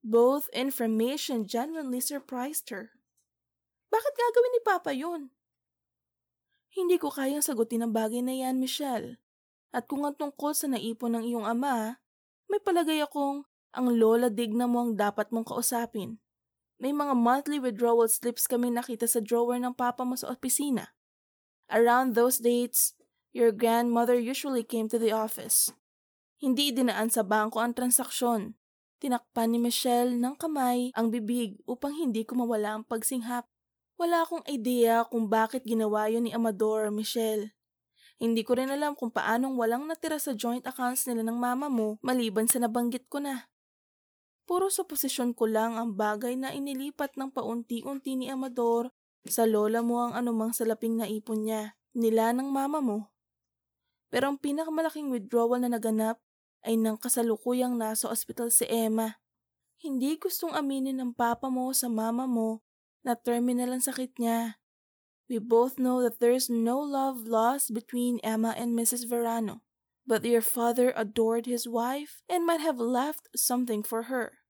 Both 0.04 0.52
information 0.52 1.48
genuinely 1.48 2.04
surprised 2.04 2.68
her. 2.76 2.92
Bakit 3.88 4.14
gagawin 4.20 4.52
ni 4.52 4.62
Papa 4.68 4.92
yun? 4.92 5.32
Hindi 6.76 7.00
ko 7.00 7.08
kayang 7.08 7.46
sagutin 7.46 7.88
ang 7.88 7.96
bagay 7.96 8.20
na 8.20 8.36
yan, 8.36 8.60
Michelle. 8.60 9.16
At 9.72 9.88
kung 9.88 10.04
ang 10.04 10.16
tungkol 10.20 10.52
sa 10.52 10.68
naipon 10.68 11.16
ng 11.16 11.24
iyong 11.24 11.48
ama, 11.48 12.04
may 12.52 12.60
palagay 12.60 13.00
akong 13.00 13.48
ang 13.72 13.88
lola 13.88 14.28
digna 14.28 14.68
mo 14.68 14.84
ang 14.84 15.00
dapat 15.00 15.32
mong 15.32 15.48
kausapin. 15.48 16.20
May 16.82 16.92
mga 16.92 17.16
monthly 17.16 17.56
withdrawal 17.56 18.12
slips 18.12 18.52
kami 18.52 18.68
nakita 18.68 19.08
sa 19.08 19.24
drawer 19.24 19.56
ng 19.56 19.72
papa 19.72 20.04
mo 20.04 20.20
sa 20.20 20.28
opisina. 20.34 20.92
Around 21.72 22.20
those 22.20 22.44
dates, 22.44 23.00
your 23.32 23.56
grandmother 23.56 24.20
usually 24.20 24.66
came 24.66 24.92
to 24.92 25.00
the 25.00 25.16
office. 25.16 25.72
Hindi 26.42 26.76
dinaan 26.76 27.08
sa 27.08 27.24
bangko 27.24 27.64
ang 27.64 27.72
transaksyon. 27.78 28.60
Tinakpan 29.00 29.56
ni 29.56 29.60
Michelle 29.62 30.20
ng 30.20 30.36
kamay 30.36 30.92
ang 30.98 31.14
bibig 31.14 31.62
upang 31.64 31.96
hindi 31.96 32.28
ko 32.28 32.44
mawala 32.44 32.76
ang 32.76 32.84
pagsinghap. 32.84 33.48
Wala 33.96 34.26
akong 34.26 34.44
idea 34.50 35.06
kung 35.08 35.30
bakit 35.30 35.64
ginawa 35.64 36.10
yun 36.10 36.26
ni 36.26 36.34
Amador, 36.34 36.90
Michelle. 36.90 37.54
Hindi 38.22 38.46
ko 38.46 38.54
rin 38.54 38.70
alam 38.70 38.94
kung 38.94 39.10
paanong 39.10 39.58
walang 39.58 39.90
natira 39.90 40.22
sa 40.22 40.38
joint 40.38 40.62
accounts 40.70 41.10
nila 41.10 41.26
ng 41.26 41.42
mama 41.42 41.74
mo 41.74 41.98
maliban 42.06 42.46
sa 42.46 42.62
nabanggit 42.62 43.10
ko 43.10 43.18
na. 43.18 43.50
Puro 44.46 44.70
sa 44.70 44.86
posisyon 44.86 45.34
ko 45.34 45.50
lang 45.50 45.74
ang 45.74 45.98
bagay 45.98 46.38
na 46.38 46.54
inilipat 46.54 47.18
ng 47.18 47.34
paunti-unti 47.34 48.14
ni 48.14 48.30
Amador 48.30 48.94
sa 49.26 49.50
lola 49.50 49.82
mo 49.82 50.06
ang 50.06 50.14
anumang 50.14 50.54
salaping 50.54 51.02
naipon 51.02 51.50
niya, 51.50 51.74
nila 51.98 52.30
ng 52.30 52.46
mama 52.46 52.78
mo. 52.78 53.10
Pero 54.14 54.30
ang 54.30 54.38
pinakamalaking 54.38 55.10
withdrawal 55.10 55.58
na 55.58 55.74
naganap 55.74 56.22
ay 56.62 56.78
nang 56.78 57.02
kasalukuyang 57.02 57.74
nasa 57.74 58.06
ospital 58.06 58.54
si 58.54 58.70
Emma. 58.70 59.18
Hindi 59.82 60.22
gustong 60.22 60.54
aminin 60.54 61.02
ng 61.02 61.18
papa 61.18 61.50
mo 61.50 61.74
sa 61.74 61.90
mama 61.90 62.30
mo 62.30 62.62
na 63.02 63.18
terminal 63.18 63.74
ang 63.74 63.82
sakit 63.82 64.14
niya 64.22 64.61
We 65.32 65.40
both 65.40 65.80
know 65.80 66.04
that 66.04 66.20
there 66.20 66.36
is 66.36 66.52
no 66.52 66.76
love 66.76 67.24
lost 67.24 67.72
between 67.72 68.20
Emma 68.20 68.52
and 68.52 68.76
Mrs. 68.76 69.08
Verano, 69.08 69.64
but 70.04 70.28
your 70.28 70.44
father 70.44 70.92
adored 70.92 71.48
his 71.48 71.64
wife 71.64 72.20
and 72.28 72.44
might 72.44 72.60
have 72.60 72.84
left 72.84 73.32
something 73.32 73.80
for 73.80 74.12
her. 74.12 74.44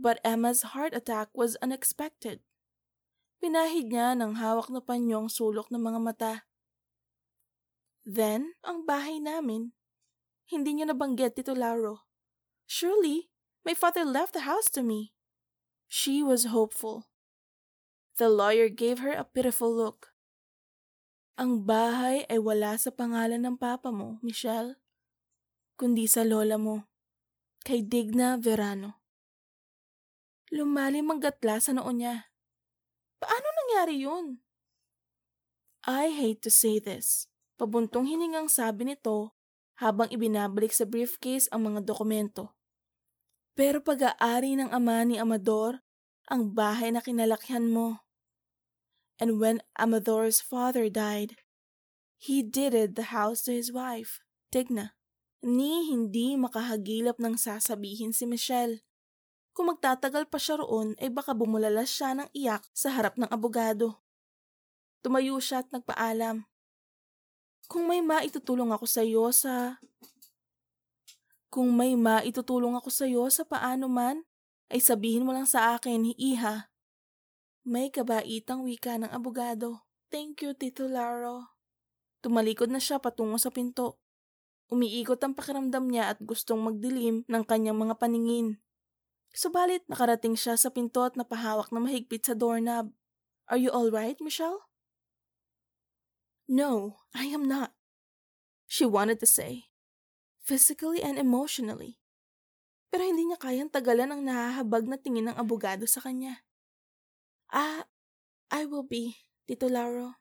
But 0.00 0.16
Emma's 0.24 0.72
heart 0.72 0.96
attack 0.96 1.28
was 1.36 1.60
unexpected. 1.60 2.40
Pinahid 3.36 3.92
niya 3.92 4.16
ng 4.16 4.40
hawak 4.40 4.72
na 4.72 4.80
panyong 4.80 5.28
sulok 5.28 5.68
ng 5.68 5.84
mga 5.84 6.00
mata. 6.00 6.34
Then, 8.08 8.56
ang 8.64 8.88
bahay 8.88 9.20
namin. 9.20 9.76
Hindi 10.48 10.80
niya 10.80 10.88
nabanggit 10.88 11.36
Tito 11.36 11.52
Lauro. 11.52 12.08
Surely, 12.64 13.28
my 13.60 13.76
father 13.76 14.08
left 14.08 14.32
the 14.32 14.48
house 14.48 14.72
to 14.72 14.80
me. 14.80 15.12
She 15.84 16.24
was 16.24 16.48
hopeful. 16.48 17.12
The 18.16 18.32
lawyer 18.32 18.72
gave 18.72 19.04
her 19.04 19.12
a 19.12 19.28
pitiful 19.28 19.68
look. 19.68 20.16
Ang 21.36 21.68
bahay 21.68 22.24
ay 22.32 22.40
wala 22.40 22.80
sa 22.80 22.88
pangalan 22.88 23.44
ng 23.44 23.60
papa 23.60 23.92
mo, 23.92 24.16
Michelle, 24.24 24.80
kundi 25.76 26.08
sa 26.08 26.24
lola 26.24 26.56
mo, 26.56 26.88
kay 27.60 27.84
Digna 27.84 28.40
Verano. 28.40 29.04
Lumalim 30.48 31.12
ang 31.12 31.20
gatla 31.20 31.60
sa 31.60 31.76
noo 31.76 31.92
niya. 31.92 32.32
Paano 33.20 33.46
nangyari 33.52 34.00
yun? 34.00 34.40
I 35.84 36.08
hate 36.08 36.40
to 36.40 36.48
say 36.48 36.80
this. 36.80 37.28
Pabuntong 37.60 38.08
hiningang 38.08 38.48
sabi 38.48 38.88
nito 38.88 39.36
habang 39.76 40.08
ibinabalik 40.08 40.72
sa 40.72 40.88
briefcase 40.88 41.52
ang 41.52 41.68
mga 41.68 41.84
dokumento. 41.84 42.56
Pero 43.52 43.84
pag-aari 43.84 44.56
ng 44.56 44.72
ama 44.72 45.04
ni 45.04 45.20
Amador 45.20 45.84
ang 46.32 46.56
bahay 46.56 46.88
na 46.96 47.04
kinalakyan 47.04 47.68
mo. 47.68 48.05
And 49.16 49.40
when 49.40 49.64
Amador's 49.80 50.44
father 50.44 50.92
died, 50.92 51.40
he 52.20 52.44
deeded 52.44 52.96
the 52.96 53.12
house 53.12 53.44
to 53.48 53.52
his 53.52 53.72
wife, 53.72 54.20
Tigna. 54.52 54.92
Ni 55.40 55.88
hindi 55.88 56.36
makahagilap 56.36 57.16
ng 57.20 57.36
sasabihin 57.40 58.12
si 58.12 58.28
Michelle. 58.28 58.84
Kung 59.56 59.72
magtatagal 59.72 60.28
pa 60.28 60.36
siya 60.36 60.60
roon 60.60 60.92
ay 61.00 61.08
baka 61.08 61.32
bumulalas 61.32 61.88
siya 61.88 62.12
ng 62.12 62.28
iyak 62.36 62.68
sa 62.76 62.92
harap 62.92 63.16
ng 63.16 63.28
abogado. 63.32 64.04
Tumayo 65.00 65.40
siya 65.40 65.64
at 65.64 65.68
nagpaalam. 65.72 66.44
Kung 67.66 67.88
may 67.88 68.04
maitutulong 68.04 68.70
ako 68.70 68.84
sa 68.84 69.00
iyo 69.00 69.32
sa... 69.32 69.80
Kung 71.48 71.72
may 71.72 71.96
maitutulong 71.96 72.76
ako 72.76 72.92
sa 72.92 73.08
iyo 73.08 73.24
sa 73.32 73.48
paano 73.48 73.88
man, 73.88 74.28
ay 74.68 74.82
sabihin 74.82 75.24
mo 75.24 75.32
lang 75.32 75.48
sa 75.48 75.78
akin, 75.78 76.12
iha. 76.20 76.68
May 77.66 77.90
kabaitang 77.90 78.62
wika 78.62 78.94
ng 78.94 79.10
abogado. 79.10 79.82
Thank 80.06 80.46
you, 80.46 80.54
Tito 80.54 80.86
Laro. 80.86 81.50
Tumalikod 82.22 82.70
na 82.70 82.78
siya 82.78 83.02
patungo 83.02 83.42
sa 83.42 83.50
pinto. 83.50 83.98
Umiikot 84.70 85.18
ang 85.26 85.34
pakiramdam 85.34 85.90
niya 85.90 86.14
at 86.14 86.22
gustong 86.22 86.62
magdilim 86.62 87.26
ng 87.26 87.42
kanyang 87.42 87.74
mga 87.74 87.98
paningin. 87.98 88.62
Subalit 89.34 89.82
nakarating 89.90 90.38
siya 90.38 90.54
sa 90.54 90.70
pinto 90.70 91.02
at 91.02 91.18
napahawak 91.18 91.74
na 91.74 91.82
mahigpit 91.82 92.22
sa 92.22 92.38
doorknob. 92.38 92.94
Are 93.50 93.58
you 93.58 93.74
all 93.74 93.90
right, 93.90 94.14
Michelle? 94.22 94.70
No, 96.46 97.02
I 97.18 97.34
am 97.34 97.50
not. 97.50 97.74
She 98.70 98.86
wanted 98.86 99.18
to 99.18 99.26
say. 99.26 99.74
Physically 100.46 101.02
and 101.02 101.18
emotionally. 101.18 101.98
Pero 102.94 103.02
hindi 103.02 103.26
niya 103.26 103.42
kayang 103.42 103.74
tagalan 103.74 104.14
ang 104.14 104.22
nahahabag 104.22 104.86
na 104.86 105.02
tingin 105.02 105.26
ng 105.26 105.34
abogado 105.34 105.82
sa 105.90 105.98
kanya. 105.98 106.45
Ah, 107.56 107.88
I 108.52 108.68
will 108.68 108.84
be, 108.84 109.16
Tito 109.48 109.64
Laro. 109.72 110.20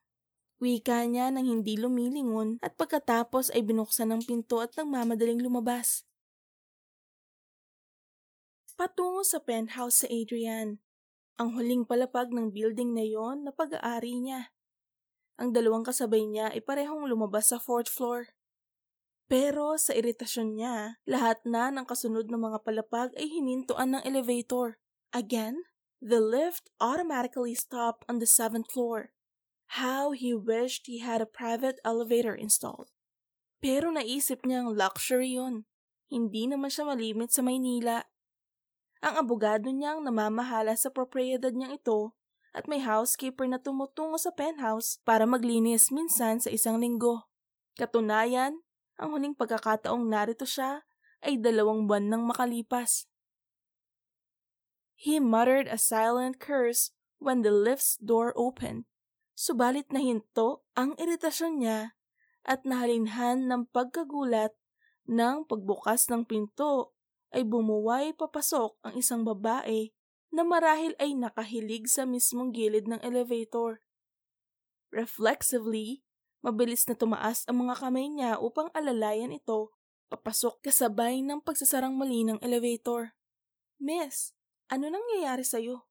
Wika 0.63 1.03
niya 1.03 1.35
nang 1.35 1.43
hindi 1.43 1.75
lumilingon 1.75 2.63
at 2.63 2.79
pagkatapos 2.79 3.51
ay 3.51 3.59
binuksan 3.59 4.15
ng 4.15 4.23
pinto 4.23 4.63
at 4.63 4.71
nagmamadaling 4.79 5.43
lumabas. 5.43 6.07
Patungo 8.79 9.27
sa 9.27 9.43
penthouse 9.43 10.03
sa 10.03 10.07
Adrian, 10.07 10.79
ang 11.35 11.59
huling 11.59 11.83
palapag 11.83 12.31
ng 12.31 12.55
building 12.55 12.95
na 12.95 13.03
yon 13.03 13.43
na 13.43 13.51
pag-aari 13.51 14.15
niya. 14.15 14.55
Ang 15.35 15.51
dalawang 15.51 15.83
kasabay 15.83 16.23
niya 16.23 16.55
ay 16.55 16.63
parehong 16.63 17.03
lumabas 17.03 17.51
sa 17.51 17.59
fourth 17.59 17.91
floor. 17.91 18.31
Pero 19.27 19.75
sa 19.75 19.91
iritasyon 19.91 20.55
niya, 20.55 21.03
lahat 21.03 21.43
na 21.43 21.67
ng 21.67 21.83
kasunod 21.83 22.31
ng 22.31 22.39
mga 22.39 22.63
palapag 22.63 23.11
ay 23.19 23.27
hinintuan 23.27 23.99
ng 23.99 24.07
elevator. 24.07 24.79
Again, 25.11 25.67
The 26.05 26.21
lift 26.21 26.69
automatically 26.77 27.57
stopped 27.57 28.05
on 28.05 28.21
the 28.21 28.29
seventh 28.29 28.69
floor. 28.69 29.09
How 29.81 30.13
he 30.13 30.37
wished 30.37 30.85
he 30.85 31.01
had 31.01 31.17
a 31.17 31.25
private 31.25 31.81
elevator 31.81 32.37
installed. 32.37 32.93
Pero 33.57 33.89
naisip 33.89 34.45
niyang 34.45 34.77
luxury 34.77 35.33
yun. 35.33 35.65
Hindi 36.05 36.45
naman 36.45 36.69
siya 36.69 36.85
malimit 36.85 37.33
sa 37.33 37.41
Maynila. 37.41 38.05
Ang 39.01 39.17
abogado 39.17 39.73
niyang 39.73 40.05
namamahala 40.05 40.77
sa 40.77 40.93
propriedad 40.93 41.49
niyang 41.49 41.73
ito 41.73 42.13
at 42.53 42.69
may 42.69 42.85
housekeeper 42.85 43.49
na 43.49 43.57
tumutungo 43.57 44.21
sa 44.21 44.29
penthouse 44.29 45.01
para 45.01 45.25
maglinis 45.25 45.89
minsan 45.89 46.37
sa 46.37 46.53
isang 46.53 46.77
linggo. 46.77 47.25
Katunayan, 47.81 48.61
ang 49.01 49.09
huling 49.09 49.33
pagkakataong 49.33 50.05
narito 50.05 50.45
siya 50.45 50.85
ay 51.25 51.41
dalawang 51.41 51.89
buwan 51.89 52.13
nang 52.13 52.29
makalipas. 52.29 53.09
He 55.05 55.21
muttered 55.21 55.69
a 55.69 55.77
silent 55.77 56.41
curse 56.41 56.89
when 57.21 57.45
the 57.45 57.53
lift's 57.53 57.93
door 58.01 58.33
opened. 58.33 58.89
Subalit 59.37 59.93
nahinto 59.93 60.65
ang 60.73 60.97
iritasyon 60.97 61.61
niya 61.61 61.93
at 62.41 62.65
nahalinhan 62.65 63.45
ng 63.45 63.69
pagkagulat 63.69 64.57
ng 65.05 65.45
pagbukas 65.45 66.09
ng 66.09 66.25
pinto 66.25 66.97
ay 67.29 67.45
bumuway 67.45 68.17
papasok 68.17 68.81
ang 68.81 68.97
isang 68.97 69.21
babae 69.21 69.93
na 70.33 70.41
marahil 70.41 70.97
ay 70.97 71.13
nakahilig 71.13 71.85
sa 71.85 72.09
mismong 72.09 72.49
gilid 72.49 72.89
ng 72.89 72.97
elevator. 73.05 73.85
Reflexively, 74.89 76.01
mabilis 76.41 76.89
na 76.89 76.97
tumaas 76.97 77.45
ang 77.45 77.61
mga 77.61 77.77
kamay 77.77 78.09
niya 78.09 78.41
upang 78.41 78.73
alalayan 78.73 79.37
ito 79.37 79.69
papasok 80.09 80.65
kasabay 80.65 81.21
ng 81.21 81.45
pagsasarang 81.45 81.93
mali 81.93 82.25
ng 82.25 82.41
elevator. 82.41 83.13
Miss, 83.77 84.33
ano 84.69 84.89
nangyayari 84.89 85.45
sa'yo? 85.45 85.85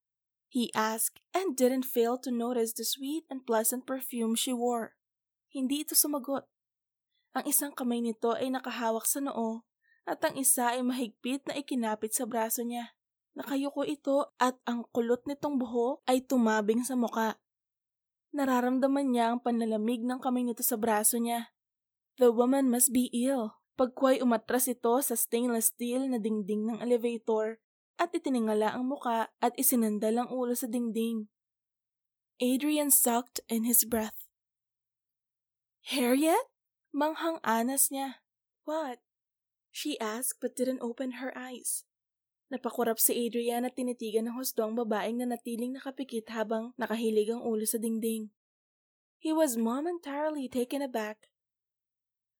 He 0.51 0.71
asked 0.71 1.19
and 1.35 1.59
didn't 1.59 1.87
fail 1.87 2.15
to 2.23 2.31
notice 2.31 2.71
the 2.75 2.87
sweet 2.87 3.27
and 3.27 3.43
pleasant 3.43 3.91
perfume 3.91 4.39
she 4.39 4.55
wore. 4.55 4.95
Hindi 5.51 5.83
ito 5.83 5.99
sumagot. 5.99 6.47
Ang 7.35 7.51
isang 7.51 7.75
kamay 7.75 7.99
nito 7.99 8.39
ay 8.39 8.55
nakahawak 8.55 9.03
sa 9.03 9.19
noo 9.19 9.67
at 10.07 10.23
ang 10.23 10.39
isa 10.39 10.79
ay 10.79 10.87
mahigpit 10.87 11.43
na 11.51 11.59
ikinapit 11.59 12.15
sa 12.15 12.23
braso 12.23 12.63
niya. 12.63 12.95
Nakayuko 13.35 13.83
ito 13.83 14.31
at 14.39 14.55
ang 14.63 14.87
kulot 14.95 15.27
nitong 15.27 15.59
buho 15.59 15.99
ay 16.07 16.23
tumabing 16.23 16.87
sa 16.87 16.95
muka. 16.95 17.43
Nararamdaman 18.31 19.11
niya 19.11 19.35
ang 19.35 19.43
panlalamig 19.43 20.07
ng 20.07 20.23
kamay 20.23 20.47
nito 20.47 20.63
sa 20.63 20.79
braso 20.79 21.19
niya. 21.19 21.51
The 22.23 22.31
woman 22.31 22.71
must 22.71 22.95
be 22.95 23.11
ill. 23.11 23.59
Pagkway 23.75 24.23
umatras 24.23 24.71
ito 24.71 24.95
sa 25.03 25.19
stainless 25.19 25.75
steel 25.75 26.07
na 26.07 26.23
dingding 26.23 26.63
ng 26.63 26.79
elevator 26.79 27.59
at 27.99 28.11
itiningala 28.11 28.75
ang 28.75 28.91
muka 28.91 29.31
at 29.39 29.55
isinandal 29.55 30.25
ang 30.25 30.29
ulo 30.31 30.55
sa 30.55 30.67
dingding. 30.67 31.31
Adrian 32.43 32.91
sucked 32.91 33.39
in 33.47 33.63
his 33.63 33.87
breath. 33.87 34.27
Harriet? 35.95 36.51
Manghang 36.95 37.43
anas 37.43 37.91
niya. 37.91 38.23
What? 38.67 39.03
She 39.75 39.99
asked 39.99 40.39
but 40.39 40.55
didn't 40.55 40.83
open 40.83 41.19
her 41.19 41.35
eyes. 41.35 41.83
Napakurap 42.53 43.03
si 43.03 43.27
Adrian 43.27 43.67
at 43.67 43.75
tinitigan 43.75 44.31
ng 44.31 44.39
husdo 44.39 44.63
ang 44.63 44.79
babaeng 44.79 45.19
na 45.19 45.27
natiling 45.27 45.75
nakapikit 45.75 46.31
habang 46.31 46.71
nakahilig 46.79 47.33
ang 47.33 47.43
ulo 47.43 47.67
sa 47.67 47.83
dingding. 47.83 48.31
He 49.19 49.35
was 49.35 49.59
momentarily 49.59 50.47
taken 50.47 50.85
aback. 50.85 51.27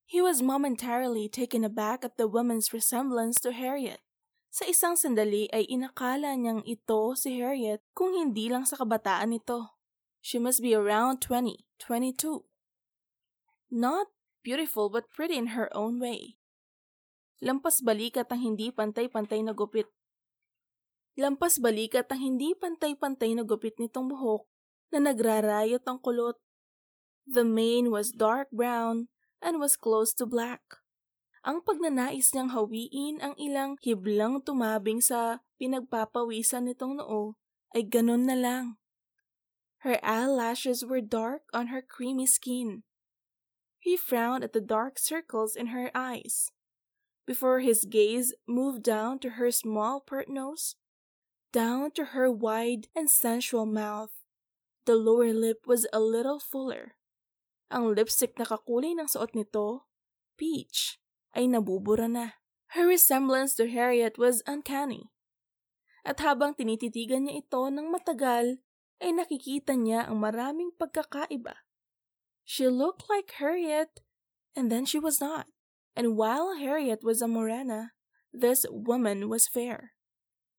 He 0.05 0.21
was 0.21 0.45
momentarily 0.45 1.33
taken 1.33 1.65
aback 1.65 2.05
at 2.05 2.21
the 2.21 2.29
woman's 2.29 2.77
resemblance 2.77 3.41
to 3.41 3.57
Harriet. 3.57 4.04
Sa 4.55 4.63
isang 4.71 4.95
sandali 4.95 5.51
ay 5.51 5.67
inakala 5.67 6.39
niyang 6.39 6.63
ito 6.63 7.19
si 7.19 7.43
Harriet 7.43 7.83
kung 7.91 8.15
hindi 8.15 8.47
lang 8.47 8.63
sa 8.63 8.79
kabataan 8.79 9.35
nito. 9.35 9.75
She 10.23 10.39
must 10.39 10.63
be 10.63 10.71
around 10.71 11.19
20, 11.19 11.67
22. 11.83 12.47
Not 13.75 14.15
beautiful 14.47 14.95
but 14.95 15.11
pretty 15.11 15.35
in 15.35 15.59
her 15.59 15.67
own 15.75 15.99
way. 15.99 16.39
Lampas 17.43 17.83
balikat 17.83 18.31
ang 18.31 18.47
hindi 18.47 18.71
pantay-pantay 18.71 19.43
na 19.43 19.59
gupit. 19.59 19.91
Lampas 21.19 21.59
balikat 21.59 22.07
ang 22.15 22.23
hindi 22.23 22.55
pantay-pantay 22.55 23.35
na 23.35 23.43
gupit 23.43 23.75
nitong 23.83 24.07
buhok 24.07 24.47
na 24.95 25.03
nagrarayot 25.03 25.83
ang 25.83 25.99
kulot. 25.99 26.39
The 27.27 27.43
mane 27.43 27.91
was 27.91 28.15
dark 28.15 28.55
brown 28.55 29.11
and 29.43 29.59
was 29.59 29.75
close 29.75 30.15
to 30.15 30.31
black. 30.31 30.84
Ang 31.45 31.61
pagnanais 31.61 32.33
niyang 32.33 32.57
hawiin 32.57 33.21
ang 33.21 33.37
ilang 33.37 33.77
hiblang 33.85 34.41
tumabing 34.41 35.05
sa 35.05 35.45
pinagpapawisan 35.61 36.65
nitong 36.65 36.97
noo 36.97 37.37
ay 37.77 37.85
ganon 37.85 38.25
na 38.25 38.33
lang. 38.33 38.81
Her 39.85 40.01
eyelashes 40.01 40.81
were 40.89 41.05
dark 41.05 41.45
on 41.53 41.69
her 41.69 41.85
creamy 41.85 42.25
skin. 42.25 42.89
He 43.77 44.01
frowned 44.01 44.41
at 44.41 44.57
the 44.57 44.65
dark 44.65 44.97
circles 44.97 45.53
in 45.53 45.77
her 45.77 45.93
eyes. 45.93 46.49
Before 47.29 47.61
his 47.61 47.85
gaze 47.85 48.33
moved 48.49 48.81
down 48.81 49.21
to 49.21 49.37
her 49.37 49.53
small 49.53 50.01
pert 50.01 50.33
nose, 50.33 50.81
down 51.53 51.93
to 52.01 52.17
her 52.17 52.33
wide 52.33 52.89
and 52.97 53.13
sensual 53.13 53.69
mouth. 53.69 54.17
The 54.89 54.97
lower 54.97 55.37
lip 55.37 55.69
was 55.69 55.85
a 55.93 56.01
little 56.01 56.41
fuller. 56.41 56.97
Ang 57.69 57.93
lipstick 57.93 58.41
na 58.41 58.49
kakulay 58.49 58.97
ng 58.97 59.09
suot 59.09 59.37
nito, 59.37 59.85
peach, 60.41 61.01
ay 61.35 61.51
nabubura 61.51 62.09
na. 62.09 62.39
Her 62.75 62.87
resemblance 62.87 63.55
to 63.59 63.71
Harriet 63.71 64.19
was 64.19 64.43
uncanny. 64.47 65.11
At 66.03 66.19
habang 66.23 66.59
tinititigan 66.59 67.29
niya 67.29 67.45
ito 67.47 67.63
ng 67.71 67.87
matagal, 67.91 68.59
ay 69.03 69.11
nakikita 69.15 69.75
niya 69.75 70.07
ang 70.07 70.23
maraming 70.23 70.75
pagkakaiba. 70.75 71.67
She 72.45 72.69
looked 72.69 73.07
like 73.09 73.37
Harriet, 73.39 74.05
and 74.53 74.69
then 74.69 74.85
she 74.85 75.01
was 75.01 75.19
not. 75.19 75.49
And 75.97 76.19
while 76.19 76.59
Harriet 76.59 77.07
was 77.07 77.23
a 77.23 77.31
morena, 77.31 77.95
this 78.35 78.67
woman 78.69 79.31
was 79.31 79.47
fair. 79.47 79.95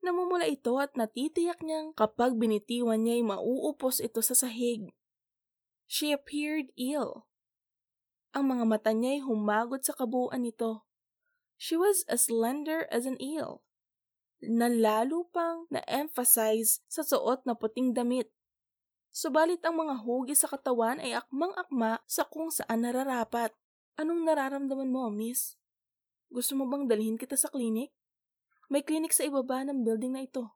Namumula 0.06 0.48
ito 0.48 0.78
at 0.80 0.96
natitiyak 0.96 1.66
niyang 1.66 1.92
kapag 1.98 2.38
binitiwan 2.38 3.04
niya 3.04 3.20
ay 3.20 3.24
mauupos 3.26 4.00
ito 4.00 4.22
sa 4.22 4.38
sahig. 4.38 4.94
She 5.86 6.14
appeared 6.14 6.72
ill. 6.78 7.30
Ang 8.36 8.52
mga 8.52 8.66
mata 8.68 8.92
niya 8.92 9.16
ay 9.16 9.22
humagod 9.24 9.88
sa 9.88 9.96
kabuuan 9.96 10.44
nito. 10.44 10.84
She 11.56 11.80
was 11.80 12.04
as 12.12 12.28
slender 12.28 12.84
as 12.92 13.08
an 13.08 13.16
eel, 13.24 13.64
na 14.44 14.68
pang 15.32 15.72
na-emphasize 15.72 16.84
sa 16.92 17.00
suot 17.00 17.48
na 17.48 17.56
puting 17.56 17.96
damit. 17.96 18.28
Subalit 19.16 19.64
ang 19.64 19.80
mga 19.80 20.04
hugi 20.04 20.36
sa 20.36 20.52
katawan 20.52 21.00
ay 21.00 21.16
akmang-akma 21.16 22.04
sa 22.04 22.28
kung 22.28 22.52
saan 22.52 22.84
nararapat. 22.84 23.56
Anong 23.96 24.28
nararamdaman 24.28 24.92
mo, 24.92 25.08
miss? 25.08 25.56
Gusto 26.28 26.60
mo 26.60 26.68
bang 26.68 26.92
dalhin 26.92 27.16
kita 27.16 27.40
sa 27.40 27.48
klinik? 27.48 27.96
May 28.68 28.84
klinik 28.84 29.16
sa 29.16 29.24
ibaba 29.24 29.64
ng 29.64 29.88
building 29.88 30.12
na 30.12 30.28
ito. 30.28 30.52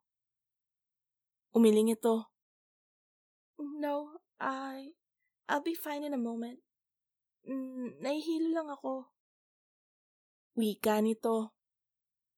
Umiling 1.56 1.96
ito. 1.96 2.28
No, 3.56 4.20
I... 4.44 5.00
I'll 5.48 5.64
be 5.64 5.74
fine 5.74 6.04
in 6.04 6.12
a 6.12 6.20
moment. 6.20 6.60
Mm, 7.48 8.00
nahihilo 8.04 8.50
lang 8.52 8.68
ako. 8.68 9.12
Wika 10.60 11.00
nito. 11.00 11.56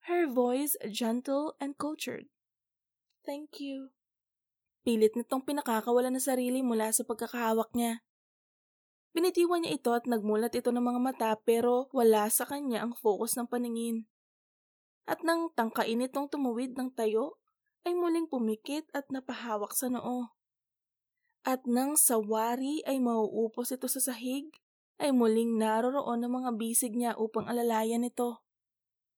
Her 0.06 0.26
voice 0.30 0.78
gentle 0.90 1.58
and 1.62 1.78
cultured. 1.78 2.30
Thank 3.26 3.62
you. 3.62 3.94
Pilit 4.82 5.14
nitong 5.14 5.46
pinakakawala 5.46 6.10
ng 6.10 6.22
sarili 6.22 6.66
mula 6.66 6.90
sa 6.90 7.06
pagkakahawak 7.06 7.70
niya. 7.78 8.02
Binitiwan 9.14 9.62
niya 9.62 9.78
ito 9.78 9.92
at 9.92 10.08
nagmulat 10.08 10.56
ito 10.56 10.72
ng 10.72 10.82
mga 10.82 11.00
mata 11.02 11.32
pero 11.38 11.92
wala 11.92 12.26
sa 12.32 12.48
kanya 12.48 12.82
ang 12.82 12.96
focus 12.98 13.36
ng 13.38 13.46
paningin. 13.46 14.08
At 15.06 15.22
nang 15.26 15.52
tangkain 15.52 16.02
itong 16.06 16.32
tumuwid 16.32 16.78
ng 16.80 16.94
tayo, 16.96 17.42
ay 17.82 17.98
muling 17.98 18.30
pumikit 18.30 18.86
at 18.94 19.10
napahawak 19.10 19.74
sa 19.74 19.90
noo. 19.90 20.30
At 21.42 21.66
nang 21.66 21.98
sawari 21.98 22.86
ay 22.86 23.02
mauupos 23.02 23.74
ito 23.74 23.90
sa 23.90 23.98
sahig, 23.98 24.54
ay 25.02 25.10
muling 25.10 25.58
naroroon 25.58 26.22
ang 26.22 26.34
mga 26.46 26.52
bisig 26.62 26.94
niya 26.94 27.18
upang 27.18 27.50
alalayan 27.50 28.06
ito. 28.06 28.46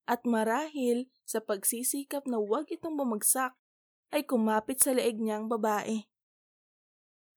At 0.07 0.23
marahil 0.23 1.11
sa 1.27 1.43
pagsisikap 1.43 2.23
na 2.23 2.39
huwag 2.39 2.71
itong 2.71 2.95
bumagsak, 2.95 3.51
ay 4.15 4.23
kumapit 4.23 4.79
sa 4.79 4.95
leeg 4.95 5.19
niyang 5.19 5.51
babae. 5.51 6.07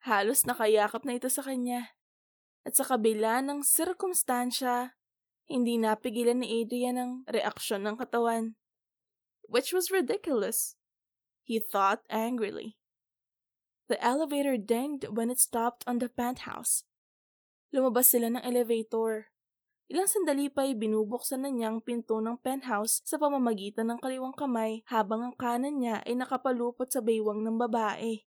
Halos 0.07 0.47
nakayakap 0.47 1.03
na 1.03 1.19
ito 1.19 1.27
sa 1.27 1.43
kanya. 1.43 1.99
At 2.63 2.79
sa 2.79 2.87
kabila 2.87 3.43
ng 3.43 3.67
sirkumstansya, 3.67 4.95
hindi 5.51 5.79
napigilan 5.79 6.43
ni 6.43 6.63
Adrian 6.63 6.99
ang 6.99 7.13
reaksyon 7.27 7.83
ng 7.83 7.97
katawan. 7.99 8.55
Which 9.47 9.75
was 9.75 9.91
ridiculous. 9.91 10.79
He 11.43 11.59
thought 11.63 12.03
angrily. 12.11 12.79
The 13.87 13.99
elevator 14.03 14.59
dinged 14.59 15.15
when 15.15 15.31
it 15.31 15.39
stopped 15.39 15.87
on 15.87 16.03
the 16.03 16.11
penthouse. 16.11 16.83
Lumabas 17.75 18.11
sila 18.11 18.31
ng 18.31 18.43
elevator. 18.47 19.31
Ilang 19.87 20.11
sandali 20.11 20.51
pa 20.51 20.67
ay 20.67 20.75
binubuksan 20.75 21.47
na 21.47 21.51
niyang 21.51 21.79
pinto 21.79 22.19
ng 22.19 22.43
penthouse 22.43 23.07
sa 23.07 23.19
pamamagitan 23.23 23.87
ng 23.91 24.03
kaliwang 24.03 24.35
kamay 24.35 24.83
habang 24.91 25.23
ang 25.23 25.35
kanan 25.39 25.79
niya 25.79 26.03
ay 26.03 26.19
nakapalupot 26.19 26.91
sa 26.91 26.99
baywang 26.99 27.47
ng 27.47 27.55
babae. 27.55 28.27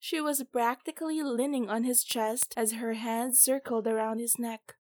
She 0.00 0.20
was 0.20 0.44
practically 0.44 1.20
leaning 1.24 1.68
on 1.68 1.88
his 1.88 2.04
chest 2.04 2.52
as 2.56 2.76
her 2.76 2.96
hands 2.96 3.40
circled 3.40 3.88
around 3.88 4.20
his 4.20 4.36
neck. 4.36 4.76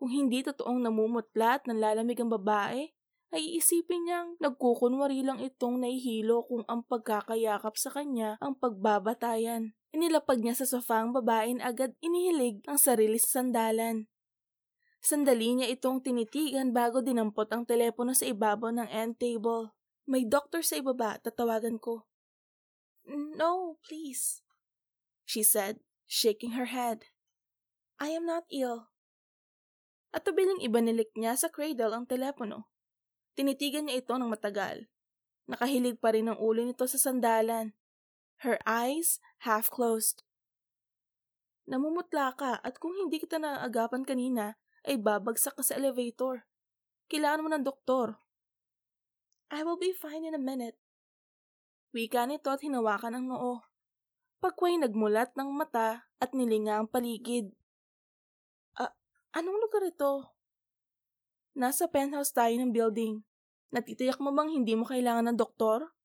Kung 0.00 0.12
hindi 0.12 0.44
totoong 0.44 0.84
namumutla 0.84 1.60
at 1.60 1.68
nanlalamig 1.68 2.20
ang 2.20 2.32
babae, 2.32 2.92
ay 3.34 3.42
iisipin 3.56 4.06
niyang 4.06 4.28
nagkukunwari 4.38 5.26
lang 5.26 5.40
itong 5.40 5.82
nahihilo 5.82 6.46
kung 6.46 6.62
ang 6.70 6.86
pagkakayakap 6.86 7.74
sa 7.74 7.90
kanya 7.90 8.36
ang 8.38 8.54
pagbabatayan. 8.56 9.76
Inilapag 9.94 10.42
niya 10.42 10.58
sa 10.58 10.66
sofa 10.66 11.06
ang 11.06 11.14
babae 11.14 11.54
agad 11.62 11.94
inihilig 12.02 12.66
ang 12.66 12.82
sarili 12.82 13.14
sa 13.14 13.38
sandalan. 13.38 14.10
Sandali 14.98 15.54
niya 15.54 15.70
itong 15.70 16.02
tinitigan 16.02 16.74
bago 16.74 16.98
dinampot 16.98 17.46
ang 17.54 17.62
telepono 17.62 18.10
sa 18.10 18.26
ibabaw 18.26 18.74
ng 18.74 18.90
end 18.90 19.22
table. 19.22 19.70
May 20.10 20.26
doktor 20.26 20.66
sa 20.66 20.82
ibaba, 20.82 21.22
tatawagan 21.22 21.78
ko. 21.78 22.10
No, 23.06 23.78
please, 23.86 24.42
she 25.22 25.46
said, 25.46 25.78
shaking 26.10 26.58
her 26.58 26.74
head. 26.74 27.06
I 28.02 28.10
am 28.16 28.26
not 28.26 28.50
ill. 28.50 28.90
At 30.10 30.26
tabiling 30.26 30.64
ibanilik 30.64 31.14
niya 31.14 31.38
sa 31.38 31.46
cradle 31.46 31.94
ang 31.94 32.10
telepono. 32.10 32.66
Tinitigan 33.38 33.86
niya 33.86 34.02
ito 34.02 34.14
ng 34.18 34.26
matagal. 34.26 34.90
Nakahilig 35.46 36.02
pa 36.02 36.10
rin 36.10 36.32
ang 36.32 36.38
ulo 36.42 36.66
nito 36.66 36.82
sa 36.90 36.98
sandalan. 36.98 37.76
Her 38.44 38.60
eyes 38.68 39.24
half 39.48 39.72
closed. 39.72 40.20
Namumutla 41.64 42.36
ka 42.36 42.60
at 42.60 42.76
kung 42.76 42.92
hindi 42.92 43.16
kita 43.16 43.40
naagapan 43.40 44.04
kanina, 44.04 44.60
ay 44.84 45.00
babagsak 45.00 45.56
ka 45.56 45.64
sa 45.64 45.80
elevator. 45.80 46.44
Kailangan 47.08 47.40
mo 47.40 47.48
ng 47.48 47.64
doktor. 47.64 48.20
I 49.48 49.64
will 49.64 49.80
be 49.80 49.96
fine 49.96 50.28
in 50.28 50.36
a 50.36 50.42
minute. 50.42 50.76
Wika 51.96 52.28
nito 52.28 52.52
at 52.52 52.60
hinawakan 52.60 53.16
ang 53.16 53.32
noo. 53.32 53.64
Pagkway 54.44 54.76
nagmulat 54.76 55.32
ng 55.40 55.48
mata 55.48 56.04
at 56.20 56.36
nilinga 56.36 56.84
ang 56.84 56.88
paligid. 56.92 57.48
Uh, 58.76 58.92
anong 59.32 59.56
lugar 59.56 59.88
ito? 59.88 60.36
Nasa 61.56 61.88
penthouse 61.88 62.36
tayo 62.36 62.52
ng 62.60 62.76
building. 62.76 63.24
Natitiyak 63.72 64.20
mo 64.20 64.36
bang 64.36 64.52
hindi 64.52 64.76
mo 64.76 64.84
kailangan 64.84 65.32
ng 65.32 65.40
doktor? 65.40 65.96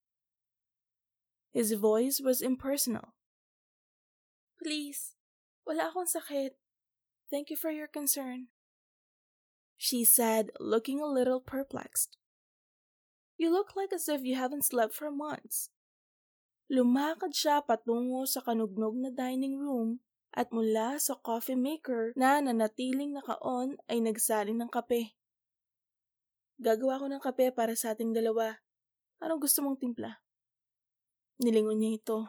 His 1.50 1.74
voice 1.74 2.22
was 2.22 2.46
impersonal. 2.46 3.18
Please, 4.62 5.18
wala 5.66 5.90
akong 5.90 6.06
sakit. 6.06 6.54
Thank 7.30 7.50
you 7.50 7.58
for 7.58 7.74
your 7.74 7.90
concern. 7.90 8.54
She 9.80 10.04
said, 10.04 10.52
looking 10.60 11.00
a 11.00 11.08
little 11.08 11.40
perplexed. 11.40 12.20
You 13.40 13.50
look 13.50 13.74
like 13.74 13.96
as 13.96 14.12
if 14.12 14.28
you 14.28 14.36
haven't 14.36 14.68
slept 14.68 14.92
for 14.92 15.08
months. 15.10 15.72
Lumakad 16.70 17.34
siya 17.34 17.64
patungo 17.66 18.28
sa 18.28 18.44
kanugnog 18.44 19.00
na 19.00 19.10
dining 19.10 19.58
room 19.58 20.04
at 20.36 20.54
mula 20.54 21.02
sa 21.02 21.18
coffee 21.18 21.58
maker 21.58 22.14
na 22.14 22.38
nanatiling 22.38 23.18
naka-on 23.18 23.80
ay 23.90 23.98
nagsalin 24.04 24.62
ng 24.62 24.70
kape. 24.70 25.18
Gagawa 26.60 27.02
ko 27.02 27.06
ng 27.10 27.24
kape 27.24 27.50
para 27.56 27.74
sa 27.74 27.96
ating 27.96 28.14
dalawa. 28.14 28.60
Anong 29.24 29.42
gusto 29.42 29.64
mong 29.66 29.80
timpla? 29.80 30.22
Nilingon 31.40 31.80
niya 31.80 31.96
ito. 31.96 32.20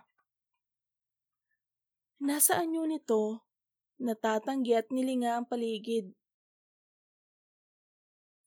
Nasaan 2.22 2.78
yun 2.78 2.94
ito? 2.94 3.42
Natatanggi 3.98 4.78
at 4.78 4.86
nilinga 4.94 5.34
ang 5.34 5.50
paligid. 5.50 6.14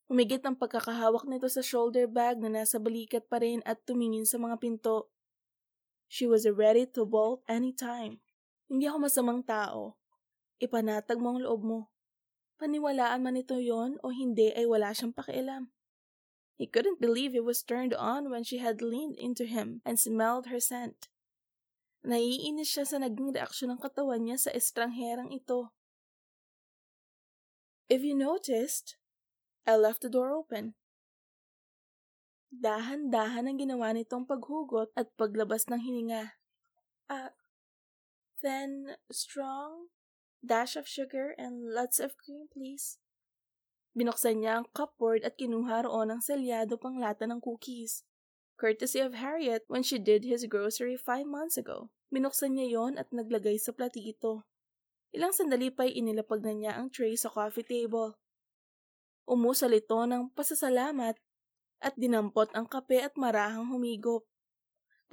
Umigit 0.08 0.40
ang 0.48 0.56
pagkakahawak 0.56 1.28
nito 1.28 1.52
sa 1.52 1.60
shoulder 1.60 2.08
bag 2.08 2.40
na 2.40 2.48
nasa 2.48 2.80
balikat 2.80 3.28
pa 3.28 3.44
rin 3.44 3.60
at 3.68 3.84
tumingin 3.84 4.24
sa 4.24 4.40
mga 4.40 4.56
pinto. 4.56 5.12
She 6.08 6.32
was 6.32 6.48
ready 6.48 6.88
to 6.96 7.04
bolt 7.04 7.44
anytime. 7.52 8.24
Hindi 8.72 8.88
ako 8.88 8.98
masamang 9.04 9.44
tao. 9.44 10.00
Ipanatag 10.64 11.20
mo 11.20 11.36
ang 11.36 11.44
loob 11.44 11.60
mo. 11.60 11.80
Paniwalaan 12.56 13.20
man 13.20 13.36
ito 13.36 13.60
yon 13.60 14.00
o 14.00 14.16
hindi 14.16 14.56
ay 14.56 14.64
wala 14.64 14.96
siyang 14.96 15.12
pakialam. 15.12 15.68
He 16.56 16.68
couldn't 16.68 17.02
believe 17.02 17.34
he 17.34 17.42
was 17.42 17.66
turned 17.66 17.94
on 17.94 18.30
when 18.30 18.44
she 18.44 18.60
had 18.60 18.82
leaned 18.82 19.18
into 19.18 19.46
him 19.46 19.82
and 19.86 20.00
smelled 20.00 20.48
her 20.48 20.60
scent. 20.60 21.10
Naiinis 22.04 22.70
siya 22.70 22.86
sa 22.86 23.00
naging 23.00 23.34
reaksyon 23.34 23.74
ng 23.74 23.82
katawan 23.82 24.28
niya 24.28 24.38
sa 24.38 24.52
estrangherang 24.52 25.32
ito. 25.32 25.72
If 27.88 28.04
you 28.04 28.14
noticed, 28.14 29.00
I 29.64 29.80
left 29.80 30.04
the 30.04 30.12
door 30.12 30.36
open. 30.36 30.76
Dahan-dahan 32.54 33.50
ang 33.50 33.58
ginawa 33.58 33.96
nitong 33.96 34.30
paghugot 34.30 34.94
at 34.94 35.16
paglabas 35.18 35.66
ng 35.72 35.82
hininga. 35.82 36.38
Ah, 37.10 37.30
uh, 37.30 37.32
then 38.44 39.00
strong, 39.10 39.90
dash 40.44 40.76
of 40.76 40.86
sugar 40.86 41.34
and 41.40 41.72
lots 41.72 41.98
of 41.98 42.20
cream, 42.20 42.52
please. 42.52 43.00
Binuksan 43.94 44.42
niya 44.42 44.62
ang 44.62 44.68
cupboard 44.74 45.22
at 45.22 45.38
kinuha 45.38 45.86
roon 45.86 46.10
ang 46.10 46.22
selyado 46.22 46.82
pang 46.82 46.98
lata 46.98 47.30
ng 47.30 47.38
cookies. 47.38 48.02
Courtesy 48.58 49.02
of 49.02 49.14
Harriet 49.14 49.66
when 49.70 49.86
she 49.86 50.02
did 50.02 50.26
his 50.26 50.50
grocery 50.50 50.98
five 50.98 51.30
months 51.30 51.62
ago. 51.62 51.94
Binuksan 52.10 52.58
niya 52.58 52.74
yon 52.74 52.94
at 52.98 53.14
naglagay 53.14 53.62
sa 53.62 53.70
platito. 53.74 54.46
Ilang 55.14 55.34
sandali 55.34 55.70
pa'y 55.70 55.94
inilapag 55.94 56.42
na 56.42 56.54
niya 56.58 56.72
ang 56.74 56.90
tray 56.90 57.14
sa 57.14 57.30
coffee 57.30 57.66
table. 57.66 58.18
Umusal 59.30 59.78
ito 59.78 59.98
ng 60.10 60.34
pasasalamat 60.34 61.18
at 61.84 61.94
dinampot 61.94 62.50
ang 62.58 62.66
kape 62.66 62.98
at 62.98 63.14
marahang 63.14 63.70
humigop. 63.70 64.26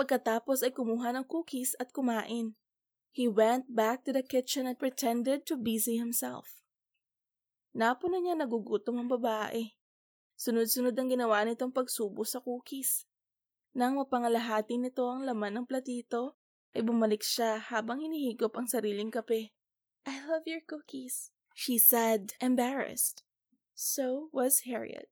Pagkatapos 0.00 0.64
ay 0.64 0.72
kumuha 0.72 1.12
ng 1.12 1.28
cookies 1.28 1.76
at 1.76 1.92
kumain. 1.92 2.56
He 3.12 3.28
went 3.28 3.68
back 3.68 4.08
to 4.08 4.14
the 4.16 4.24
kitchen 4.24 4.64
and 4.64 4.80
pretended 4.80 5.44
to 5.50 5.60
busy 5.60 6.00
himself. 6.00 6.59
Napo 7.70 8.10
na 8.10 8.18
niya 8.18 8.34
nagugutom 8.34 8.98
ang 8.98 9.08
babae. 9.10 9.70
Sunod-sunod 10.34 10.96
ang 10.96 11.08
ginawa 11.12 11.46
nitong 11.46 11.70
pagsubo 11.70 12.26
sa 12.26 12.42
cookies. 12.42 13.06
Nang 13.76 13.94
mapangalahati 14.00 14.80
nito 14.80 15.06
ang 15.06 15.22
laman 15.22 15.62
ng 15.62 15.66
platito, 15.70 16.40
ay 16.74 16.82
bumalik 16.82 17.22
siya 17.22 17.58
habang 17.58 18.02
hinihigop 18.02 18.54
ang 18.58 18.66
sariling 18.66 19.10
kape. 19.10 19.54
I 20.06 20.14
love 20.26 20.46
your 20.46 20.62
cookies, 20.64 21.30
she 21.54 21.78
said, 21.78 22.34
embarrassed. 22.42 23.22
So 23.74 24.30
was 24.34 24.66
Harriet. 24.66 25.10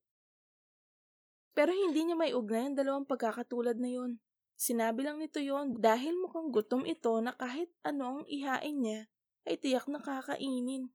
Pero 1.54 1.74
hindi 1.74 2.06
niya 2.06 2.16
may 2.18 2.30
ugnay 2.30 2.70
ang 2.70 2.76
dalawang 2.78 3.06
pagkakatulad 3.06 3.78
na 3.82 3.90
yun. 3.90 4.22
Sinabi 4.58 5.06
lang 5.06 5.22
nito 5.22 5.38
yon 5.38 5.78
dahil 5.78 6.18
mukhang 6.18 6.50
gutom 6.50 6.82
ito 6.82 7.14
na 7.22 7.34
kahit 7.34 7.70
ano 7.86 8.18
ang 8.18 8.20
ihain 8.26 8.78
niya 8.78 9.06
ay 9.46 9.58
tiyak 9.58 9.86
na 9.86 10.02
kakainin. 10.02 10.90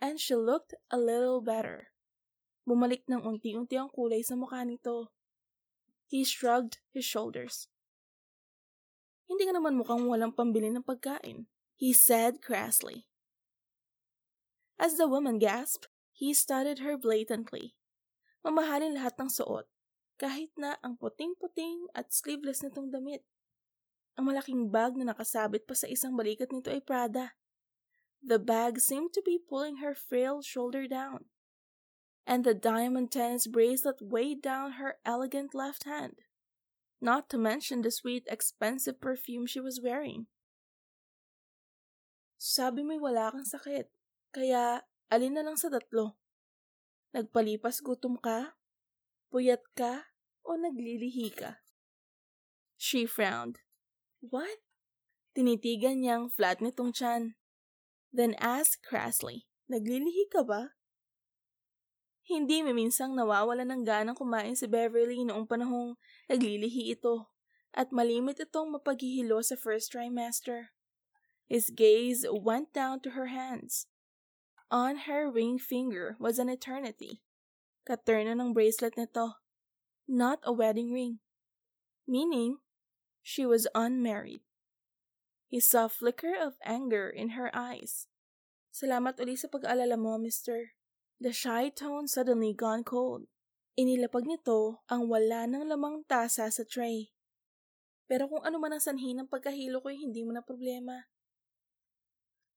And 0.00 0.16
she 0.16 0.32
looked 0.32 0.72
a 0.88 0.96
little 0.96 1.44
better. 1.44 1.92
Bumalik 2.64 3.04
ng 3.04 3.20
unti-unti 3.20 3.76
ang 3.76 3.92
kulay 3.92 4.24
sa 4.24 4.32
mukha 4.32 4.64
nito. 4.64 5.12
He 6.08 6.24
shrugged 6.24 6.80
his 6.90 7.04
shoulders. 7.04 7.68
Hindi 9.30 9.46
ka 9.46 9.54
naman 9.54 9.78
mukhang 9.78 10.10
walang 10.10 10.34
pambili 10.34 10.72
ng 10.74 10.82
pagkain, 10.82 11.46
he 11.78 11.94
said 11.94 12.42
crassly. 12.42 13.06
As 14.80 14.98
the 14.98 15.06
woman 15.06 15.38
gasped, 15.38 15.86
he 16.10 16.34
studied 16.34 16.82
her 16.82 16.96
blatantly. 16.96 17.76
Mamahalin 18.42 18.96
lahat 18.96 19.20
ng 19.20 19.30
suot, 19.30 19.68
kahit 20.16 20.50
na 20.56 20.80
ang 20.80 20.96
puting-puting 20.96 21.92
at 21.92 22.10
sleeveless 22.10 22.64
nitong 22.64 22.88
damit. 22.88 23.22
Ang 24.16 24.32
malaking 24.32 24.72
bag 24.72 24.96
na 24.96 25.12
nakasabit 25.12 25.68
pa 25.68 25.76
sa 25.76 25.86
isang 25.86 26.16
balikat 26.16 26.50
nito 26.50 26.72
ay 26.72 26.82
Prada. 26.82 27.36
The 28.20 28.38
bag 28.38 28.78
seemed 28.80 29.12
to 29.14 29.22
be 29.24 29.40
pulling 29.40 29.80
her 29.80 29.94
frail 29.94 30.42
shoulder 30.44 30.86
down, 30.86 31.32
and 32.28 32.44
the 32.44 32.54
diamond 32.54 33.10
tennis 33.10 33.48
bracelet 33.48 34.00
weighed 34.00 34.44
down 34.44 34.76
her 34.76 35.00
elegant 35.04 35.54
left 35.54 35.84
hand, 35.84 36.20
not 37.00 37.32
to 37.32 37.38
mention 37.40 37.80
the 37.80 37.90
sweet, 37.90 38.28
expensive 38.28 39.00
perfume 39.00 39.46
she 39.48 39.58
was 39.58 39.80
wearing. 39.82 40.28
Sabi 42.36 42.84
mo'y 42.84 43.00
wala 43.00 43.32
kang 43.32 43.48
sakit, 43.48 43.88
kaya 44.32 44.84
alin 45.08 45.36
na 45.36 45.44
lang 45.44 45.56
sa 45.56 45.72
tatlo. 45.72 46.20
Nagpalipas 47.16 47.80
gutom 47.80 48.20
ka, 48.20 48.54
puyat 49.32 49.64
ka, 49.74 50.12
o 50.44 50.60
naglilihi 50.60 51.34
ka? 51.34 51.64
She 52.76 53.04
frowned. 53.04 53.60
What? 54.20 54.60
Tinitigan 55.36 56.04
niyang 56.04 56.28
flat 56.32 56.60
nitong 56.60 56.92
tiyan. 56.96 57.39
Then 58.12 58.34
asked 58.42 58.82
crassly, 58.82 59.46
Naglilihi 59.70 60.26
ka 60.30 60.42
ba? 60.42 60.74
Hindi 62.26 62.62
miminsang 62.62 63.14
nawawala 63.14 63.66
ng 63.66 63.82
ganang 63.86 64.18
kumain 64.18 64.54
si 64.54 64.66
Beverly 64.66 65.22
noong 65.26 65.46
panahong 65.46 65.98
naglilihi 66.26 66.94
ito 66.94 67.30
at 67.74 67.94
malimit 67.94 68.38
itong 68.42 68.74
mapaghihilo 68.74 69.42
sa 69.42 69.54
first 69.54 69.94
trimester. 69.94 70.74
His 71.46 71.70
gaze 71.70 72.26
went 72.26 72.70
down 72.74 73.02
to 73.02 73.14
her 73.18 73.30
hands. 73.30 73.90
On 74.70 75.10
her 75.10 75.26
ring 75.26 75.58
finger 75.58 76.14
was 76.22 76.38
an 76.38 76.46
eternity. 76.46 77.22
Katerno 77.82 78.38
ng 78.38 78.54
bracelet 78.54 78.94
nito 78.94 79.42
not 80.10 80.42
a 80.42 80.50
wedding 80.50 80.92
ring, 80.92 81.22
meaning 82.06 82.58
she 83.22 83.46
was 83.46 83.70
unmarried. 83.74 84.42
He 85.50 85.58
saw 85.58 85.90
a 85.90 85.92
flicker 85.92 86.38
of 86.38 86.54
anger 86.62 87.10
in 87.10 87.34
her 87.34 87.50
eyes. 87.50 88.06
Salamat 88.70 89.18
uli 89.18 89.34
sa 89.34 89.50
pag-alala 89.50 89.98
mo, 89.98 90.14
mister. 90.14 90.78
The 91.18 91.34
shy 91.34 91.74
tone 91.74 92.06
suddenly 92.06 92.54
gone 92.54 92.86
cold. 92.86 93.26
Inilapag 93.74 94.30
nito 94.30 94.86
ang 94.86 95.10
wala 95.10 95.50
ng 95.50 95.66
lamang 95.66 96.06
tasa 96.06 96.46
sa 96.46 96.62
tray. 96.62 97.10
Pero 98.06 98.30
kung 98.30 98.46
ano 98.46 98.62
man 98.62 98.78
ang 98.78 98.82
sanhi 98.82 99.10
ng 99.10 99.26
pagkahilo 99.26 99.82
ko, 99.82 99.90
hindi 99.90 100.22
mo 100.22 100.30
na 100.30 100.42
problema. 100.46 101.10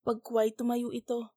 Pagkuway 0.05 0.53
tumayo 0.53 0.93
ito. 0.93 1.33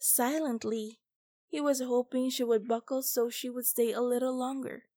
Silently, 0.00 1.04
he 1.52 1.60
was 1.60 1.84
hoping 1.84 2.32
she 2.32 2.40
would 2.40 2.64
buckle 2.64 3.04
so 3.04 3.28
she 3.28 3.52
would 3.52 3.68
stay 3.68 3.92
a 3.92 4.00
little 4.00 4.32
longer 4.32 4.88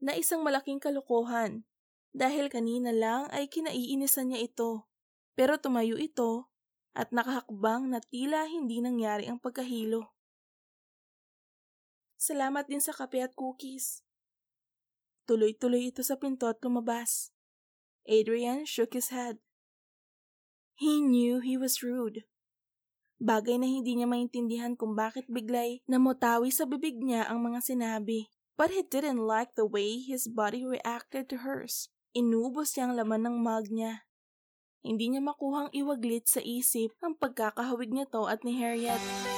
na 0.00 0.16
isang 0.16 0.40
malaking 0.40 0.80
kalokohan 0.80 1.68
dahil 2.16 2.48
kanina 2.48 2.96
lang 2.96 3.28
ay 3.28 3.44
kinaiinisan 3.52 4.32
niya 4.32 4.48
ito. 4.48 4.88
Pero 5.36 5.60
tumayo 5.60 6.00
ito 6.00 6.48
at 6.96 7.12
nakahakbang 7.12 7.92
na 7.92 8.00
tila 8.00 8.48
hindi 8.48 8.80
nangyari 8.80 9.28
ang 9.28 9.36
pagkahilo. 9.36 10.16
Salamat 12.16 12.64
din 12.72 12.80
sa 12.80 12.96
kape 12.96 13.20
at 13.20 13.36
cookies. 13.36 14.00
Tuloy-tuloy 15.28 15.92
ito 15.92 16.00
sa 16.00 16.16
pinto 16.16 16.48
at 16.48 16.56
lumabas. 16.64 17.36
Adrian 18.08 18.64
shook 18.64 18.96
his 18.96 19.12
head. 19.12 19.36
He 20.80 21.04
knew 21.04 21.44
he 21.44 21.60
was 21.60 21.84
rude. 21.84 22.24
Bagay 23.20 23.60
na 23.60 23.68
hindi 23.68 23.96
niya 23.96 24.08
maintindihan 24.08 24.72
kung 24.72 24.96
bakit 24.96 25.28
biglay 25.28 25.84
namutawi 25.84 26.48
sa 26.48 26.64
bibig 26.64 26.96
niya 26.96 27.28
ang 27.28 27.44
mga 27.44 27.60
sinabi. 27.60 28.32
But 28.56 28.72
he 28.72 28.80
didn't 28.80 29.20
like 29.20 29.52
the 29.52 29.68
way 29.68 30.00
his 30.00 30.24
body 30.24 30.64
reacted 30.64 31.28
to 31.28 31.44
hers. 31.44 31.92
Inubos 32.16 32.72
niya 32.72 32.88
ang 32.88 32.96
laman 32.96 33.28
ng 33.28 33.36
mug 33.44 33.68
niya. 33.68 34.08
Hindi 34.80 35.12
niya 35.12 35.20
makuhang 35.20 35.68
iwaglit 35.76 36.24
sa 36.24 36.40
isip 36.40 36.96
ang 37.04 37.12
pagkakahawig 37.12 37.92
nito 37.92 38.24
at 38.24 38.40
ni 38.40 38.56
Harriet. 38.56 39.35